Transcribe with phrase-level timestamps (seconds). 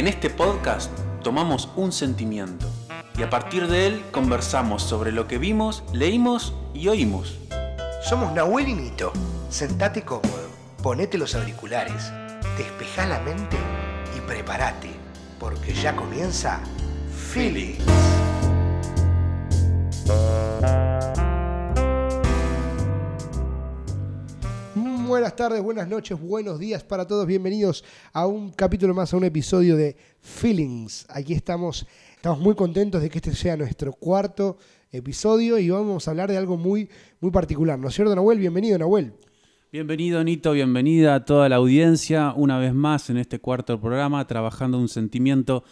[0.00, 0.90] En este podcast
[1.22, 2.66] tomamos un sentimiento
[3.18, 7.36] y a partir de él conversamos sobre lo que vimos, leímos y oímos.
[8.02, 9.12] Somos Nahuel y Nito.
[9.50, 10.48] Sentate cómodo,
[10.82, 12.10] ponete los auriculares,
[12.56, 13.58] despejá la mente
[14.16, 14.88] y prepárate,
[15.38, 16.60] porque ya comienza
[17.34, 17.84] Feelings.
[25.10, 27.26] Buenas tardes, buenas noches, buenos días para todos.
[27.26, 31.04] Bienvenidos a un capítulo más, a un episodio de Feelings.
[31.08, 34.56] Aquí estamos, estamos muy contentos de que este sea nuestro cuarto
[34.92, 37.76] episodio y vamos a hablar de algo muy, muy particular.
[37.76, 38.38] ¿No es cierto, Nahuel?
[38.38, 39.12] Bienvenido, Nahuel.
[39.72, 42.32] Bienvenido, Nito, bienvenida a toda la audiencia.
[42.36, 45.64] Una vez más en este cuarto programa, trabajando un sentimiento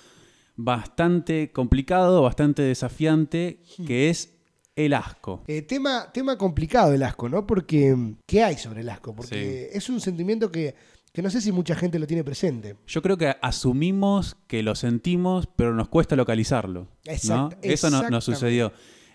[0.57, 4.38] bastante complicado, bastante desafiante, que es
[4.79, 5.43] el asco.
[5.49, 7.45] Eh, tema, tema complicado el asco, ¿no?
[7.45, 7.97] Porque,
[8.27, 9.13] ¿qué hay sobre el asco?
[9.13, 10.75] Porque es un sentimiento que,
[11.17, 12.77] no sé si mucha gente lo tiene presente.
[12.87, 16.87] Yo creo que asumimos que lo sentimos, pero nos cuesta localizarlo.
[17.05, 18.73] Exacto, Eso no, nos sucedió.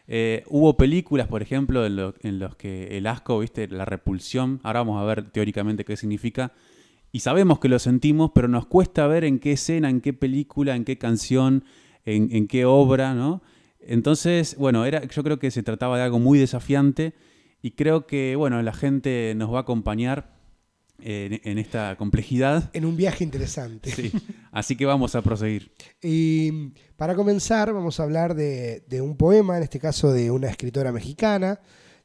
[0.10, 5.02] Eh, hubo películas, por ejemplo, en, los que el asco, viste, la repulsión, ahora vamos
[5.02, 6.52] a ver teóricamente qué significa,
[7.14, 10.76] y sabemos que lo sentimos, pero nos cuesta ver en qué escena, en qué película,
[10.76, 11.64] en qué canción,
[12.04, 13.42] en, en qué obra, ¿no?
[13.88, 17.14] Entonces, bueno, era, yo creo que se trataba de algo muy desafiante
[17.62, 20.34] y creo que, bueno, la gente nos va a acompañar
[21.00, 22.70] en, esta complejidad.
[22.74, 23.92] En un viaje interesante.
[23.92, 24.12] Sí,
[24.52, 25.72] así que vamos a proseguir.
[26.02, 30.92] Y para comenzar, vamos a hablar de, un poema, en este caso de una escritora
[30.92, 31.60] mexicana,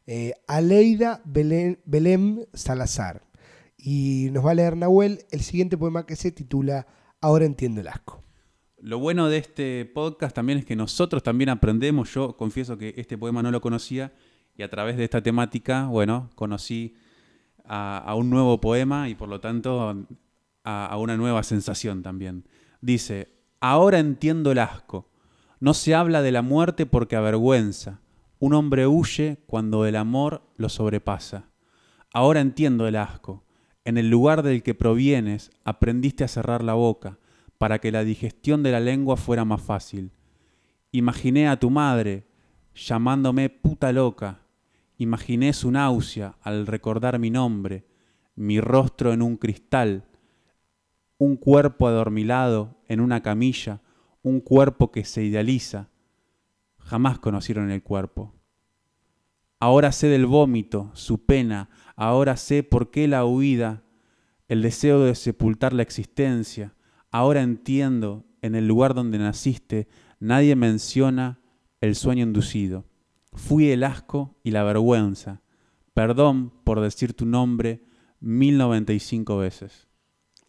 [0.07, 3.23] eh, Aleida Belém Salazar.
[3.77, 6.87] Y nos va a leer Nahuel el siguiente poema que se titula
[7.21, 8.23] Ahora entiendo el asco.
[8.81, 12.15] Lo bueno de este podcast también es que nosotros también aprendemos.
[12.15, 14.13] Yo confieso que este poema no lo conocía
[14.57, 16.95] y a través de esta temática, bueno, conocí
[17.65, 20.07] a, un nuevo poema y por lo tanto
[20.63, 22.47] a, una nueva sensación también.
[22.81, 25.11] Dice, ahora entiendo el asco.
[25.59, 28.01] No se habla de la muerte porque avergüenza.
[28.39, 31.51] Un hombre huye cuando el amor lo sobrepasa.
[32.13, 33.45] Ahora entiendo el asco.
[33.85, 37.19] En el lugar del que provienes aprendiste a cerrar la boca
[37.59, 40.13] para que la digestión de la lengua fuera más fácil.
[40.93, 42.27] Imaginé a tu madre
[42.75, 44.41] llamándome puta loca.
[44.97, 47.85] Imaginé su náusea al recordar mi nombre,
[48.35, 50.05] mi rostro en un cristal,
[51.19, 53.81] un cuerpo adormilado en una camilla,
[54.23, 55.89] un cuerpo que se idealiza.
[56.79, 58.35] Jamás conocieron el cuerpo.
[59.61, 63.83] Ahora sé del vómito, su pena, ahora sé por qué la huida,
[64.47, 66.75] el deseo de sepultar la existencia,
[67.11, 69.89] Ahora entiendo, en el lugar donde naciste,
[70.21, 71.41] nadie menciona
[71.81, 72.85] el sueño inducido.
[73.33, 75.43] Fui el asco y la vergüenza.
[75.95, 77.83] Perdón por decir tu nombre
[78.21, 79.89] 1095 veces.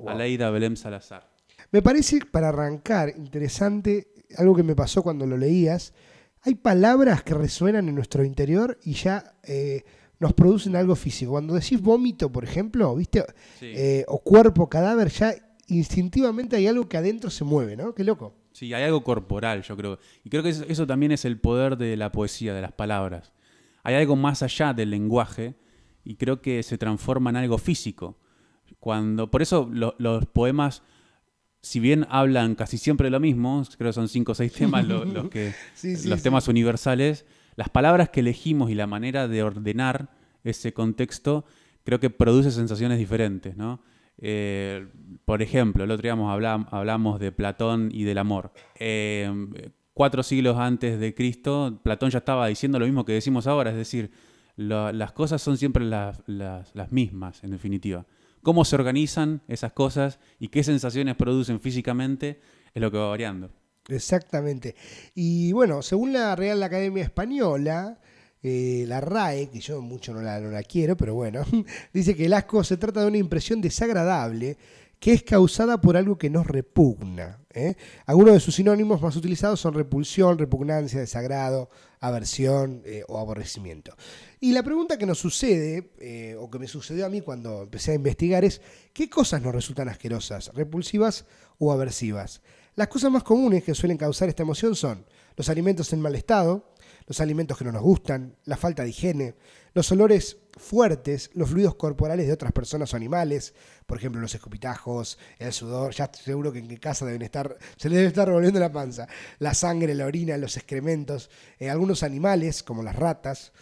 [0.06, 1.30] Aleida Belém Salazar.
[1.72, 5.94] Me parece, para arrancar, interesante algo que me pasó cuando lo leías.
[6.41, 9.84] Hay palabras que resuenan en nuestro interior y ya eh,
[10.20, 11.31] nos producen algo físico.
[11.31, 13.26] Cuando decís vómito, por ejemplo, ¿viste?
[13.62, 15.36] Eh, o cuerpo, cadáver, ya
[15.69, 17.94] instintivamente hay algo que adentro se mueve, ¿no?
[17.94, 18.35] Qué loco.
[18.52, 20.00] Sí, hay algo corporal, yo creo.
[20.24, 23.31] Y creo que eso, también es el poder de la poesía, de las palabras.
[23.84, 25.56] Hay algo más allá del lenguaje
[26.03, 28.18] y creo que se transforma en algo físico.
[28.79, 30.84] Cuando, por eso los poemas,
[31.62, 34.88] si bien hablan casi siempre de lo mismo, creo que son cinco o seis temas
[34.88, 35.53] los, que,
[36.06, 37.25] los temas universales,
[37.56, 40.09] las palabras que elegimos y la manera de ordenar
[40.44, 41.46] ese contexto
[41.84, 43.81] creo que produce sensaciones diferentes, ¿no?
[44.22, 44.88] Eh,
[45.25, 46.13] por ejemplo, el otro día
[46.72, 48.52] hablamos, de Platón y del amor.
[48.75, 49.31] Eh,
[49.94, 53.78] cuatro siglos antes de Cristo, Platón ya estaba diciendo lo mismo que decimos ahora, es
[53.78, 54.12] decir,
[54.56, 56.24] las cosas son siempre las,
[56.91, 58.06] mismas, en definitiva.
[58.41, 62.40] Cómo se organizan esas cosas y qué sensaciones producen físicamente
[62.74, 63.52] es lo que va variando.
[63.88, 64.75] Exactamente.
[65.16, 68.00] Y bueno, según la Real Academia Española,
[68.42, 71.44] eh, la RAE, que yo mucho no la, no la quiero, pero bueno,
[71.94, 74.58] dice que el asco se trata de una impresión desagradable
[75.00, 77.40] que es causada por algo que nos repugna.
[77.53, 77.76] ¿eh?
[78.06, 81.70] Algunos de sus sinónimos más utilizados son repulsión, repugnancia, desagrado,
[82.02, 83.96] aversión eh, o aborrecimiento.
[84.42, 87.96] Y la pregunta que nos sucede, o que me sucedió a mí cuando empecé a
[87.96, 88.62] investigar, es
[88.92, 91.26] ¿qué cosas nos resultan asquerosas, repulsivas
[91.59, 92.42] o aversivas?
[92.76, 96.64] Las cosas más comunes que suelen causar esta emoción son los alimentos en mal estado,
[97.09, 99.34] los alimentos que no nos gustan, la falta de higiene,
[99.73, 103.56] los olores fuertes, los fluidos corporales de otras personas o animales,
[103.88, 107.97] por ejemplo los escupitajos, el sudor, ya seguro que en casa deben estar, se les
[107.97, 109.08] debe estar revolviendo la panza,
[109.40, 113.53] la sangre, la orina, los excrementos, eh, algunos animales como las ratas.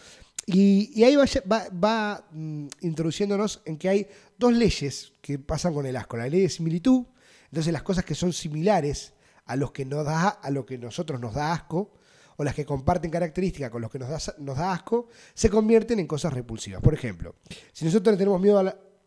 [0.44, 5.96] Y, ahí va, va, mm, introduciéndonos en que hay dos leyes que pasan con el
[5.96, 7.06] asco, la ley de similitud,
[7.46, 9.14] Entonces las cosas que son similares
[9.46, 11.97] a los que nos da, a lo que nosotros nos da asco,
[12.38, 16.32] o las que comparten características con los que nos da, asco, se convierten en cosas
[16.32, 16.80] repulsivas.
[16.80, 17.34] Por ejemplo,
[17.72, 18.62] si nosotros le tenemos miedo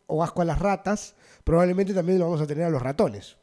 [0.06, 3.38] o asco a las ratas, probablemente también lo vamos a tener a los ratones.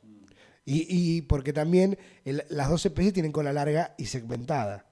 [0.64, 4.86] Y, porque también las dos especies tienen cola larga y segmentada.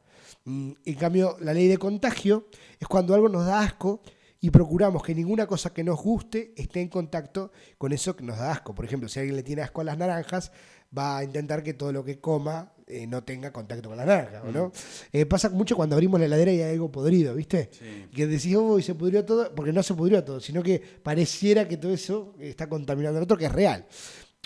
[0.46, 2.48] Mm, en cambio, la ley de contagio
[2.80, 4.02] es cuando algo nos da asco
[4.40, 8.40] y procuramos que ninguna cosa que nos guste esté en contacto con eso que nos
[8.40, 8.74] da asco.
[8.74, 10.52] Por ejemplo, si alguien le tiene asco a las naranjas,
[10.98, 14.44] va a intentar que todo lo que coma eh, no tenga contacto con la naranja,
[14.52, 14.68] no?
[14.68, 14.72] Mm.
[15.12, 17.70] Eh, pasa mucho cuando abrimos la heladera y hay algo podrido, ¿viste?
[18.16, 21.68] Que decís, oh, y se pudrió todo, porque no se pudrió todo, sino que pareciera
[21.68, 23.86] que todo eso está contaminando al otro, que es real.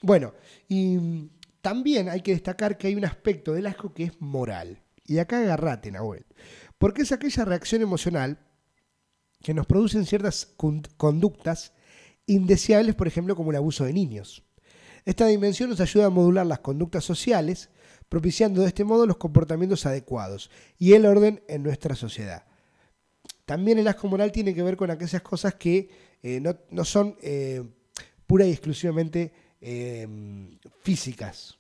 [0.02, 0.34] Bueno,
[0.68, 1.30] y
[1.62, 4.82] también hay que destacar que hay un aspecto del asco que es moral.
[5.06, 6.26] Y acá agarrate, Nahuel.
[6.78, 8.40] Porque es aquella reacción emocional
[9.44, 10.48] que nos producen ciertas
[10.98, 11.74] conductas
[12.26, 14.44] indeseables, por ejemplo, como el abuso de niños.
[15.06, 17.70] Esta dimensión nos ayuda a modular las conductas sociales,
[18.12, 22.44] propiciando de este modo los comportamientos adecuados y el orden en nuestra sociedad.
[23.46, 25.90] También el asco moral tiene que ver con aquellas cosas que
[26.22, 27.64] eh, no, son eh,
[28.28, 31.60] pura y exclusivamente Em, físicas.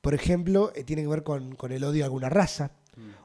[0.00, 2.70] Por ejemplo, eh, tiene que ver con, el odio a alguna raza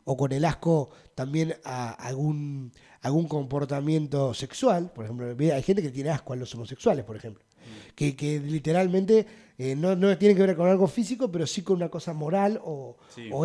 [0.06, 2.72] o con el asco también a algún,
[3.02, 4.92] algún comportamiento sexual.
[4.92, 7.46] Por ejemplo, hay gente que tiene asco a los homosexuales, por ejemplo.
[7.94, 9.28] Que, literalmente
[9.62, 12.96] eh, no, tiene que ver con algo físico, pero sí con una cosa moral o,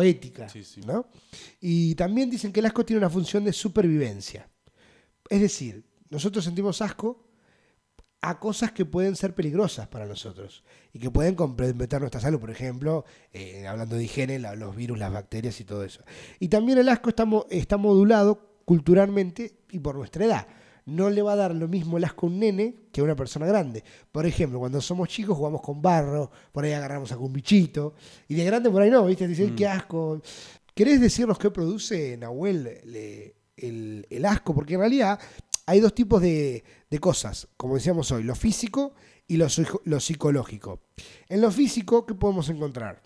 [0.01, 0.47] ética.
[1.59, 4.49] Y también dicen que el asco tiene una función de supervivencia.
[5.29, 7.27] Es decir, nosotros sentimos asco
[8.21, 10.63] a cosas que pueden ser peligrosas para nosotros
[10.93, 13.03] y que pueden comprometer nuestra salud, por ejemplo,
[13.33, 16.01] eh, hablando de higiene, los virus, las bacterias y todo eso.
[16.39, 20.47] Y también el asco está, está modulado culturalmente y por nuestra edad.
[20.85, 23.15] No le va a dar lo mismo el asco a un nene que a una
[23.15, 23.83] persona grande.
[24.11, 27.95] Por ejemplo, cuando somos chicos jugamos con barro, por ahí agarramos algún bichito,
[28.27, 29.27] y de grande por ahí no, ¿viste?
[29.27, 29.55] Dicen, mm.
[29.55, 30.21] qué asco.
[30.73, 32.67] ¿Querés decirnos qué produce, Nahuel,
[33.57, 34.53] el, el asco?
[34.53, 35.19] Porque en realidad
[35.65, 36.63] hay dos tipos de,
[37.01, 38.93] cosas, como decíamos hoy, lo físico
[39.27, 40.81] y lo, psicológico.
[41.27, 43.03] En lo físico, ¿qué podemos encontrar?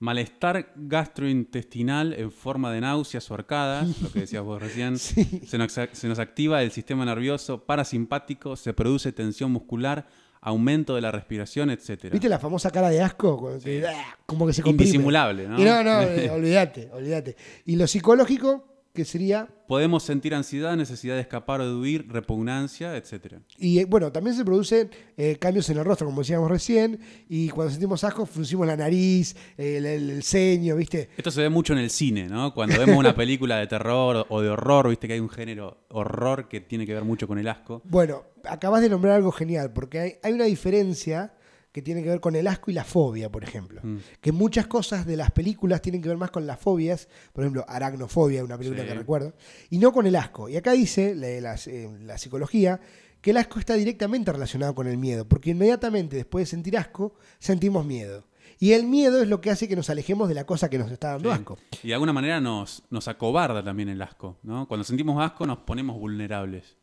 [0.00, 4.98] Malestar gastrointestinal en forma de náuseas o arcadas, lo que decías vos recién.
[4.98, 10.06] Se, nos, activa el sistema nervioso parasimpático, se produce tensión muscular,
[10.40, 12.12] aumento de la respiración, etc.
[12.12, 13.58] ¿Viste la famosa cara de asco?
[13.86, 14.16] ¡ah!
[14.24, 14.88] Como que se comprime.
[14.88, 15.58] Indisimulable, ¿no?
[15.58, 17.36] no, no, eh, olvídate, olvídate.
[17.66, 19.48] Y lo psicológico, que sería...
[19.68, 23.36] Podemos sentir ansiedad, necesidad de escapar o de huir, repugnancia, etc.
[23.56, 26.98] Y eh, bueno, también se producen eh, cambios en el rostro, como decíamos recién,
[27.28, 31.10] y cuando sentimos asco, fruncimos la nariz, el, ceño, ¿viste?
[31.16, 32.52] Esto se ve mucho en el cine, ¿no?
[32.52, 35.06] Cuando vemos una película de terror o de horror, ¿viste?
[35.06, 37.82] Que hay un género horror que tiene que ver mucho con el asco.
[37.84, 41.32] Bueno, acabas de nombrar algo genial, porque hay, hay una diferencia
[41.72, 43.80] que tiene que ver con el asco y la fobia, por ejemplo.
[43.82, 43.98] Mm.
[44.20, 47.64] Que muchas cosas de las películas tienen que ver más con las fobias, por ejemplo,
[47.68, 49.34] Aracnofobia, una película que recuerdo,
[49.70, 50.48] y no con el asco.
[50.48, 52.80] Y acá dice la, eh, la, psicología
[53.20, 57.14] que el asco está directamente relacionado con el miedo, porque inmediatamente después de sentir asco,
[57.38, 58.26] sentimos miedo.
[58.58, 60.90] Y el miedo es lo que hace que nos alejemos de la cosa que nos
[60.90, 61.58] está dando asco.
[61.82, 64.36] Y de alguna manera nos, nos acobarda también el asco.
[64.42, 64.68] ¿no?
[64.68, 66.76] Cuando sentimos asco nos ponemos vulnerables.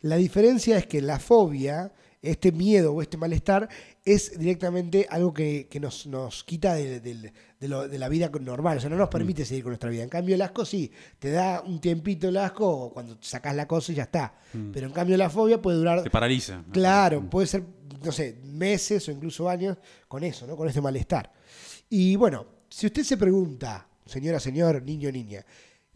[0.00, 1.92] La diferencia es que la fobia
[2.24, 3.68] este miedo o este malestar
[4.04, 9.08] es directamente algo que, nos, nos, quita de, la vida normal, o sea, no nos
[9.08, 9.46] permite mm.
[9.46, 10.02] seguir con nuestra vida.
[10.02, 13.92] En cambio, el asco sí, te da un tiempito el asco cuando sacas la cosa
[13.92, 14.34] y ya está.
[14.52, 14.70] Mm.
[14.72, 16.02] Pero en cambio, la fobia puede durar.
[16.02, 16.62] Te paraliza.
[16.72, 17.28] Claro, mm.
[17.28, 17.64] puede ser,
[18.02, 19.76] no sé, meses o incluso años
[20.08, 20.56] con eso, ¿no?
[20.56, 21.32] Con este malestar.
[21.88, 25.44] Y bueno, si usted se pregunta, señora, señor, niño, niña,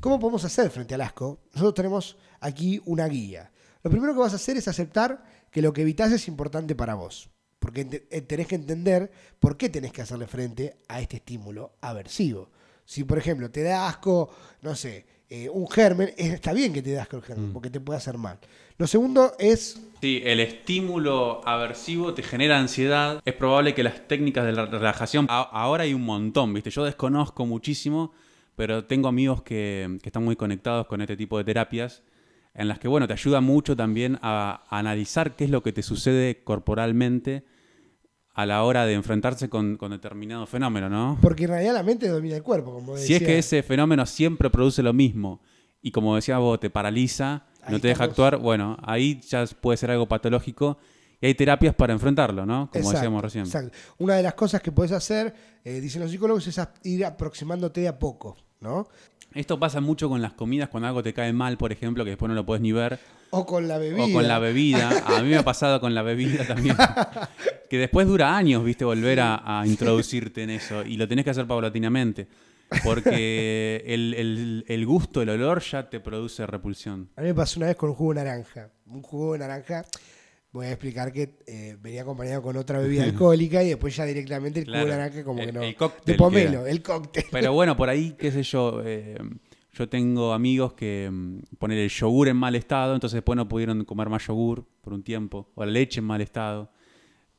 [0.01, 1.41] ¿cómo podemos hacer frente al asco?
[1.53, 3.51] Nosotros tenemos aquí una guía.
[3.83, 6.95] Lo primero que vas a hacer es aceptar que lo que evitas es importante para
[6.95, 7.31] vos.
[7.59, 12.51] Porque eh, tenés que entender por qué tenés que hacerle frente a este estímulo aversivo.
[12.85, 14.31] Si, por ejemplo, te da asco,
[14.63, 17.53] no sé, eh, un germen, está bien que te da asco el germen, mm.
[17.53, 18.39] porque te puede hacer mal.
[18.79, 19.81] Lo segundo es...
[20.01, 23.21] Sí, el estímulo aversivo te genera ansiedad.
[23.25, 26.71] Es probable que las técnicas de la relajación, ahora hay un montón, ¿viste?
[26.71, 28.13] Yo desconozco muchísimo,
[28.55, 32.05] pero tengo amigos que, que están muy conectados con este tipo de terapias
[32.59, 35.85] en las que, bueno, te ayuda mucho también a, analizar qué es lo que te
[35.85, 37.45] sucede corporalmente
[38.35, 41.19] a la hora de enfrentarse con, determinado fenómeno, ¿no?
[41.23, 43.07] Porque en realidad la mente domina el cuerpo, como decía.
[43.07, 45.41] Si es que ese fenómeno siempre produce lo mismo
[45.81, 49.93] y como decías vos, te paraliza, no te deja actuar, bueno, ahí ya puede ser
[49.93, 50.79] algo patológico
[51.21, 52.71] y hay terapias para enfrentarlo, ¿no?
[52.73, 53.45] Como decíamos recién.
[53.45, 53.71] Exacto.
[53.99, 57.89] Una de las cosas que puedes hacer, eh, dicen los psicólogos, es ir aproximándote de
[57.89, 58.89] a poco, ¿no?
[59.35, 62.29] Esto pasa mucho con las comidas, cuando algo te cae mal, por ejemplo, que después
[62.29, 62.99] no lo puedes ni ver.
[63.31, 64.05] O con la bebida.
[64.05, 64.91] O con la bebida.
[65.07, 66.77] A mí me ha pasado con la bebida también.
[67.69, 70.83] Que después dura años, viste, volver a, a introducirte en eso.
[70.87, 72.27] Y lo tenés que hacer paulatinamente.
[72.83, 77.11] Porque el, el- el gusto, el olor ya te produce repulsión.
[77.17, 78.71] A mí me pasó una vez con un jugo de naranja.
[78.87, 79.85] Un jugo de naranja,
[80.59, 84.59] voy a explicar que eh, venía acompañado con otra bebida alcohólica y después ya directamente
[84.61, 84.89] el de Claro.
[84.89, 85.63] naranja como que no.
[85.63, 87.25] el cóctel de pomelo, el cóctel.
[87.31, 89.17] Pero bueno, por ahí, qué sé yo, eh,
[89.73, 93.85] yo tengo amigos que mm, ponen el yogur en mal estado, entonces después no pudieron
[93.85, 96.71] comer más yogur por un tiempo, o la leche en mal estado.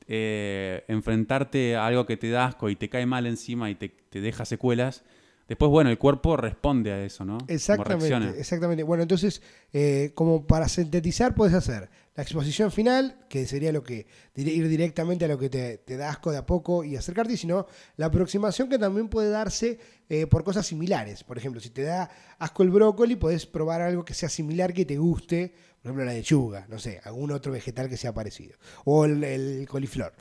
[0.07, 3.89] Eh, enfrentarte a algo que te da asco y te cae mal encima y te,
[3.89, 5.03] te deja secuelas,
[5.49, 7.39] después, bueno, el cuerpo responde a eso, ¿no?
[7.47, 8.83] Exactamente, exactamente.
[8.83, 9.41] Bueno, entonces,
[9.73, 15.25] eh, como para sintetizar, puedes hacer la exposición final, que sería lo que ir directamente
[15.25, 17.65] a lo que te, te da asco de a poco y acercarte, y si no,
[17.97, 19.79] la aproximación que también puede darse
[20.09, 21.23] eh, por cosas similares.
[21.23, 24.85] Por ejemplo, si te da asco el brócoli, podés probar algo que sea similar, que
[24.85, 29.05] te guste, por ejemplo, la lechuga, no sé, algún otro vegetal que sea parecido, o
[29.05, 30.13] el, el coliflor.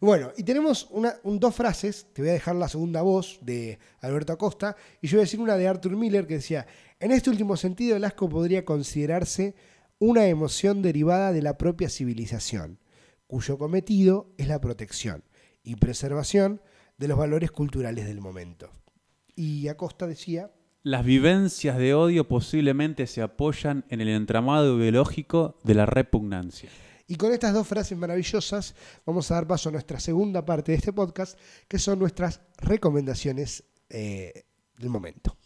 [0.00, 3.78] Bueno, y tenemos una, un- dos frases, te voy a dejar la segunda voz de
[4.00, 6.66] Alberto Acosta, y yo voy a decir una de Arthur Miller que decía,
[7.00, 9.54] en este último sentido el asco podría considerarse
[9.98, 12.78] una emoción derivada de la propia civilización,
[13.26, 15.24] cuyo cometido es la protección
[15.64, 16.60] y preservación
[16.96, 18.70] de los valores culturales del momento.
[19.34, 20.52] Y Acosta decía,
[20.84, 26.70] Las vivencias de odio posiblemente se apoyan en el entramado biológico de la repugnancia.
[27.08, 28.74] Y con estas dos frases maravillosas
[29.04, 33.64] vamos a dar paso a nuestra segunda parte de este podcast, que son nuestras recomendaciones
[33.88, 34.44] eh,
[34.76, 35.36] del momento.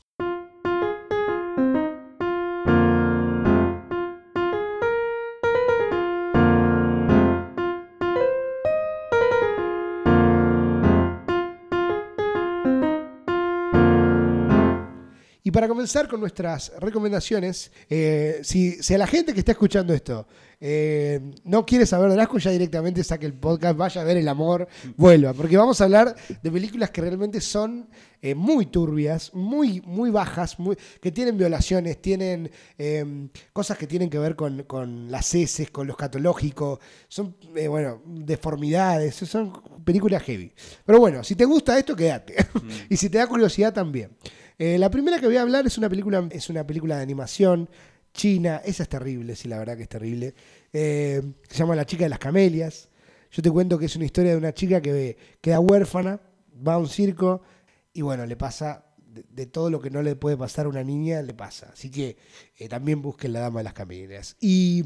[15.63, 20.27] Para comenzar con nuestras recomendaciones, eh, si, si a la gente que está escuchando esto
[20.61, 24.27] eh, no quiere saber del asco, ya directamente saque el podcast, vaya a ver el
[24.27, 24.67] amor,
[24.97, 25.33] vuelva.
[25.33, 27.89] Porque vamos a hablar de películas que realmente son
[28.21, 30.57] eh, muy turbias, muy, muy bajas,
[31.01, 32.51] que tienen violaciones, tienen
[33.53, 37.37] cosas que tienen que ver con, las heces, con lo escatológico, son,
[37.69, 39.53] bueno, deformidades, son
[39.85, 40.53] películas heavy.
[40.85, 42.35] Pero bueno, si te gusta esto, quédate.
[42.91, 44.11] y si te da curiosidad, también.
[44.59, 47.69] Eh, la primera que voy a hablar es una película, es una película de animación
[48.13, 48.61] china.
[48.65, 50.35] Esa es terrible, sí, la verdad que es terrible.
[50.73, 52.89] Eh, se llama La chica de las camelias.
[53.31, 56.21] Yo te cuento que es una historia de una chica que queda huérfana,
[56.67, 57.43] va a un circo
[57.95, 61.23] y bueno, le pasa de, todo lo que no le puede pasar a una niña,
[61.23, 61.71] le pasa.
[61.73, 62.17] Así que
[62.59, 64.37] eh, también busquen La Dama de las Camelias.
[64.41, 64.85] Y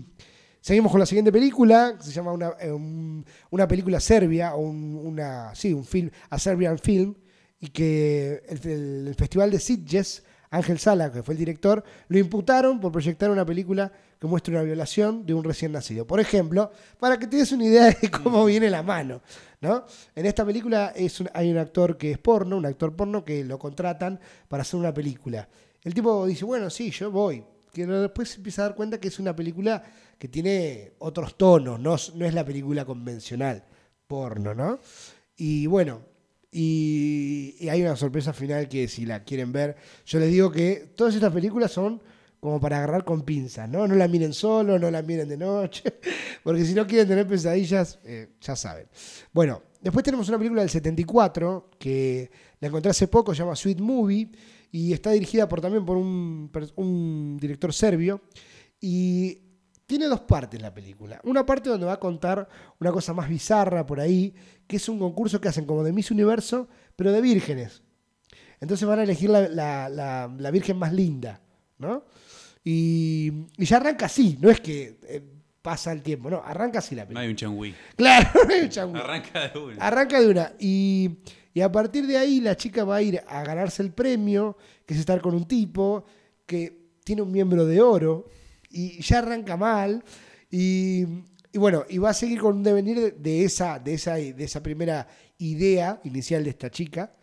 [0.61, 4.95] seguimos con la siguiente película, que se llama una, un- una película serbia, o un,
[4.97, 7.15] una, sí, un film, a Serbian Film,
[7.61, 12.93] y que el, Festival de Sitges, Ángel Sala, que fue el director, lo imputaron por
[12.93, 16.07] proyectar una película que muestra una violación de un recién nacido.
[16.07, 19.21] Por ejemplo, para que te des una idea de cómo viene la mano.
[19.61, 19.85] ¿no?
[20.15, 23.45] En esta película es un- hay un actor que es porno, un actor porno que
[23.45, 25.49] lo contratan para hacer una película.
[25.83, 27.45] El tipo dice, bueno, sí, yo voy.
[27.73, 29.83] Que después se empieza a dar cuenta que es una película
[30.19, 33.65] que tiene otros tonos, no, no es la película convencional
[34.07, 34.79] porno, ¿no?
[35.37, 36.01] Y bueno,
[36.59, 41.15] y, hay una sorpresa final que si la quieren ver, yo les digo que todas
[41.15, 42.03] estas películas son
[42.41, 43.87] como para agarrar con pinzas, ¿no?
[43.87, 45.83] No la miren solo, no la miren de noche,
[46.43, 48.87] porque si no quieren tener pesadillas, eh, ya saben.
[49.35, 53.81] Bueno, después tenemos una película del 74 que la encontré hace poco, se llama Sweet
[53.81, 54.31] Movie,
[54.73, 58.23] y está dirigida por, también por un, un director serbio,
[58.81, 59.46] y
[59.87, 61.21] tiene dos partes la película.
[61.25, 62.49] Una parte donde va a contar
[62.81, 64.35] una cosa más bizarra por ahí,
[64.67, 67.83] que es un concurso que hacen como de Miss Universo, pero de vírgenes.
[68.61, 71.41] Entonces van a elegir la, la- la- la virgen más linda,
[71.79, 72.05] ¿no?
[72.65, 75.23] Y, y ya arranca así, no es que eh,
[75.63, 77.23] pasa el tiempo, no, arranca así la No película.
[77.23, 77.75] hay un changui.
[77.97, 79.01] Claro, no hay un changüí.
[79.01, 79.85] Arranca de una.
[79.87, 80.53] Arranca de una.
[80.59, 81.19] Y,
[81.55, 84.95] y a partir de ahí la chica va a ir a ganarse el premio, que
[84.95, 86.05] es estar con un tipo
[86.45, 88.29] que tiene un miembro de oro
[88.77, 90.05] y ya arranca mal.
[90.51, 91.05] Y,
[91.53, 94.63] y bueno, y va a seguir con un devenir de, esa, de, esa, de esa
[94.63, 97.15] primera idea inicial de esta chica.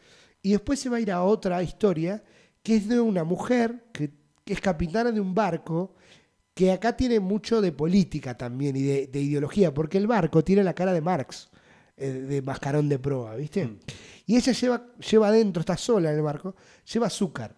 [0.41, 2.24] Y después se va a ir a otra historia,
[2.62, 4.12] que es de una mujer que,
[4.43, 5.95] que es capitana de un barco
[6.53, 10.63] que acá tiene mucho de política también y de, de ideología, porque el barco tiene
[10.63, 11.50] la cara de Marx,
[11.98, 13.65] eh, de mascarón de proa, ¿viste?
[13.65, 13.79] Mm.
[14.27, 16.55] Y ella lleva, lleva adentro, está sola en el barco,
[16.91, 17.55] lleva azúcar.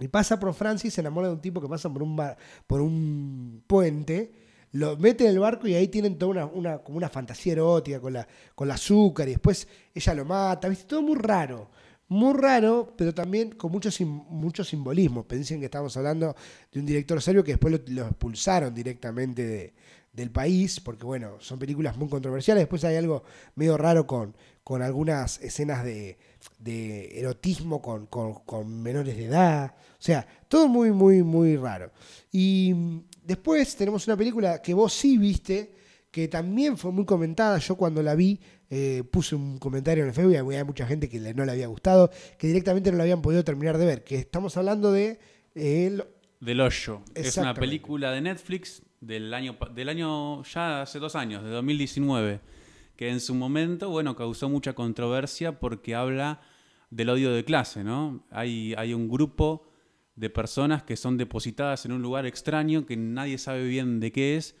[0.00, 2.36] Y pasa por Francia se enamora de un tipo que pasa por un, bar-
[2.66, 4.32] por un puente,
[4.72, 8.00] lo mete en el barco y ahí tienen toda una, una- como una fantasía erótica
[8.00, 10.84] con la, con el azúcar y después ella lo mata, ¿viste?
[10.84, 11.70] Todo muy raro.
[12.08, 15.26] Muy raro, pero también con mucho, sim- mucho simbolismo.
[15.26, 16.36] Piensen que estamos hablando
[16.70, 19.74] de un director serbio que después lo, expulsaron directamente de,
[20.12, 22.62] del país, porque bueno, son películas muy controversiales.
[22.62, 23.24] Después hay algo
[23.56, 26.16] medio raro con, con algunas escenas de,
[26.60, 29.74] de erotismo con, con, con, menores de edad.
[29.98, 31.90] O sea, todo muy, muy, muy raro.
[32.30, 35.74] Y después tenemos una película que vos sí viste,
[36.12, 37.58] que también fue muy comentada.
[37.58, 41.08] Yo cuando la vi eh, puse un comentario en el Facebook y había mucha gente
[41.08, 44.04] que no le había gustado, que directamente no la habían podido terminar de ver.
[44.04, 45.18] Que estamos hablando de...
[45.54, 45.98] Eh,
[46.40, 47.00] del Hoyo.
[47.14, 52.40] Es una película de Netflix del año, del año ya hace dos años, de 2019,
[52.96, 56.40] que en su momento, bueno, causó mucha controversia porque habla
[56.90, 58.24] del odio de clase, ¿no?
[58.30, 59.66] Hay, hay un grupo
[60.14, 64.36] de personas que son depositadas en un lugar extraño que nadie sabe bien de qué
[64.36, 64.56] es.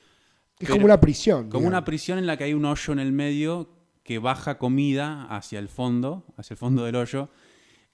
[0.58, 1.50] Es como una prisión.
[1.50, 3.75] Como una prisión en la que hay un hoyo en el medio
[4.06, 7.28] que baja comida hacia el fondo, hacia el fondo del hoyo.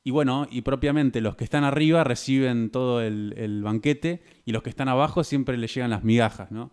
[0.05, 4.69] Y bueno, y propiamente los que están arriba reciben todo el, banquete y los que
[4.69, 6.71] están abajo siempre les llegan las migajas, ¿no?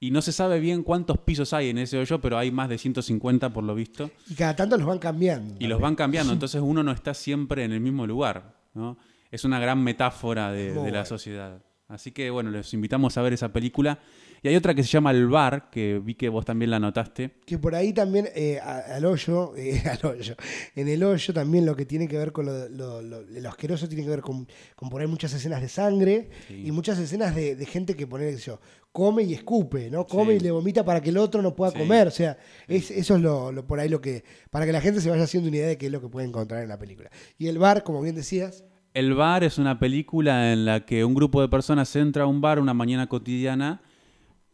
[0.00, 2.78] Y no se sabe bien cuántos pisos hay en ese hoyo, pero hay más de
[2.78, 4.12] 150 por lo visto.
[4.30, 5.56] Y cada tanto los van cambiando.
[5.58, 8.96] Y los van cambiando, entonces uno no está siempre en el mismo lugar, ¿no?
[9.32, 11.64] Es una gran metáfora de, de la sociedad.
[11.88, 13.98] Así que bueno, les invitamos a ver esa película.
[14.42, 17.32] Y hay otra que se llama El Bar, que vi que vos también la notaste.
[17.44, 20.36] Que por ahí también, eh, al hoyo, eh, al hoyo,
[20.74, 24.10] en el hoyo también lo que tiene que ver con lo, lo, asqueroso tiene que
[24.10, 24.46] ver con,
[24.90, 28.60] poner muchas escenas de sangre y muchas escenas de, gente que pone, yo,
[28.92, 30.06] come y escupe, ¿no?
[30.06, 32.08] Come y le vomita para que el otro no pueda comer.
[32.08, 35.10] O sea, es, eso es lo, por ahí lo que, para que la gente se
[35.10, 37.10] vaya haciendo una idea de qué es lo que puede encontrar en la película.
[37.38, 38.64] Y El Bar, como bien decías...
[38.94, 42.40] El Bar es una película en la que un grupo de personas entra a un
[42.40, 43.82] bar una mañana cotidiana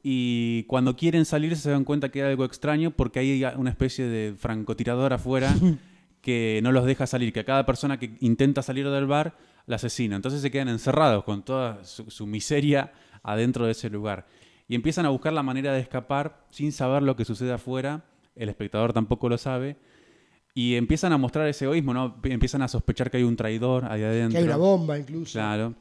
[0.06, 4.04] y cuando quieren salir se dan cuenta que hay algo extraño porque hay una especie
[4.04, 5.54] de francotirador afuera
[6.20, 9.34] que no los deja salir, que a cada persona que intenta salir del bar
[9.64, 10.14] la asesina.
[10.14, 12.92] Entonces se quedan encerrados con toda su, miseria
[13.22, 14.26] adentro de ese lugar.
[14.68, 18.04] Y empiezan a buscar la manera de escapar sin saber lo que sucede afuera.
[18.36, 19.78] El espectador tampoco lo sabe.
[20.54, 22.20] Y empiezan a mostrar ese egoísmo, ¿no?
[22.24, 24.32] Empiezan a sospechar que hay un traidor ahí adentro.
[24.32, 25.32] Que hay una bomba incluso.
[25.32, 25.74] Claro.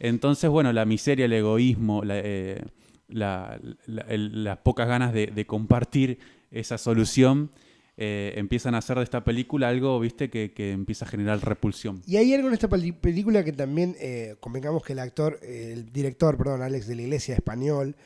[0.00, 2.60] Entonces, bueno, la miseria, el egoísmo, la, eh,
[3.08, 6.18] las pocas ganas de, compartir
[6.50, 7.50] esa solución,
[7.96, 12.02] eh, empiezan a hacer de esta película algo, viste, que, empieza a generar repulsión.
[12.06, 16.36] Y hay algo en esta película que también, eh, convengamos que el actor, el director,
[16.36, 17.96] perdón, Alex de la Iglesia español,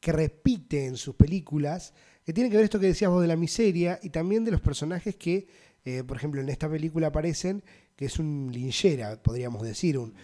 [0.00, 3.36] que repite en sus películas, que tiene que ver esto que decías vos de la
[3.36, 5.46] miseria y también de los personajes que,
[5.84, 7.62] eh, por ejemplo, en esta película aparecen,
[7.94, 10.14] que es un linchera, podríamos decir, un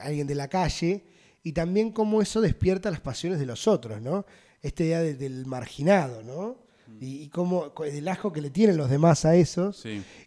[0.00, 1.04] alguien de la calle,
[1.42, 4.26] y también cómo eso despierta las pasiones de los otros, ¿no?
[4.60, 6.58] Esta idea del marginado, ¿no?
[6.86, 6.98] Mm.
[7.00, 9.84] Y, cómo el asco que le tienen los demás a esos.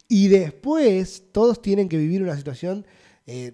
[0.07, 2.85] Y después todos tienen que vivir una situación,
[3.25, 3.53] eh,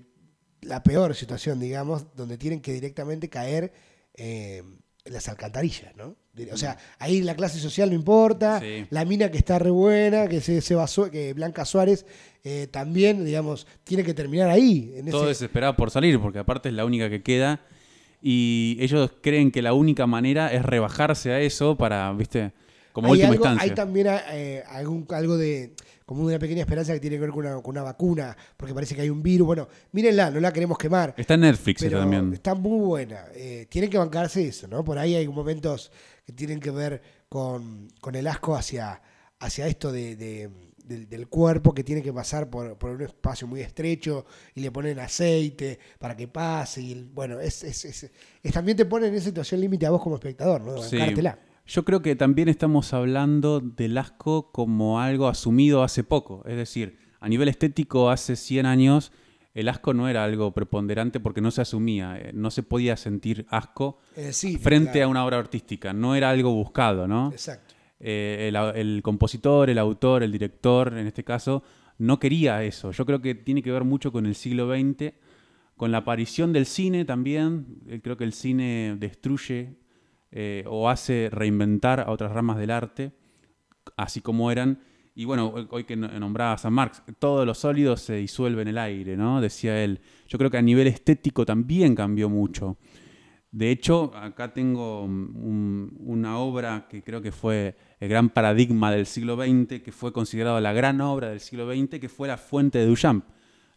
[0.62, 3.74] la peor situación, digamos, donde tienen que directamente caer
[4.14, 4.64] eh,
[5.10, 6.16] las alcantarillas, ¿no?
[6.52, 10.40] O sea, ahí la clase social no importa, la mina que está re buena, que
[10.40, 12.06] se, se basó, que Blanca Suárez
[12.44, 14.94] eh, también, digamos, tiene que terminar ahí.
[14.96, 17.62] En Todo desesperado por salir, porque aparte es la única que queda.
[18.22, 22.52] Y ellos creen que la única manera es rebajarse a eso para, viste,
[22.94, 23.64] como última instancia.
[23.64, 25.74] Hay también eh, algún, algo de
[26.08, 29.10] como una pequeña esperanza que tiene que ver con una, vacuna, porque parece que hay
[29.10, 29.46] un virus.
[29.46, 31.14] Bueno, mírenla, no la queremos quemar.
[31.18, 32.32] Está en Netflix también.
[32.32, 33.26] Está muy buena.
[33.36, 34.86] Eh, tienen que bancarse eso, ¿no?
[34.86, 35.92] Por ahí hay momentos
[36.26, 39.02] que tienen que ver con, el asco hacia,
[39.40, 44.62] hacia esto de, del, cuerpo que tiene que pasar por, un espacio muy estrecho y
[44.62, 46.84] le ponen aceite para que pase.
[46.84, 50.16] Y bueno, es, es, es, también te ponen en esa situación límite a vos como
[50.16, 50.76] espectador, ¿no?
[50.76, 51.38] Bancártela.
[51.68, 56.42] Yo creo que también estamos hablando del asco como algo asumido hace poco.
[56.46, 59.12] Es decir, a nivel estético, hace 100 años,
[59.54, 63.46] el asco no era algo preponderante porque no se asumía, eh, no se podía sentir
[63.50, 67.32] asco eh, frente a una obra artística, no era algo buscado, ¿no?
[67.34, 67.76] Exacto.
[68.00, 71.64] Eh, el, compositor, el autor, el director, en este caso,
[71.98, 72.92] no quería eso.
[72.92, 75.14] Yo creo que tiene que ver mucho con el siglo XX,
[75.76, 78.00] con la aparición del cine también.
[78.04, 79.76] Creo que el cine destruye
[80.40, 83.12] eh, o hace reinventar a otras ramas del arte,
[83.96, 84.80] así como eran.
[85.16, 89.18] Y bueno, hoy que nombraba a Marx, todos los sólidos se disuelven en el aire,
[89.18, 89.42] ¿no?
[89.42, 90.00] Decía él.
[90.28, 92.78] Yo creo que a nivel estético también cambió mucho.
[93.50, 99.38] De hecho, acá tengo una obra que creo que fue el gran paradigma del siglo
[99.38, 102.86] XX, que fue considerada la gran obra del siglo XX, que fue La Fuente de
[102.86, 103.26] Duchamp.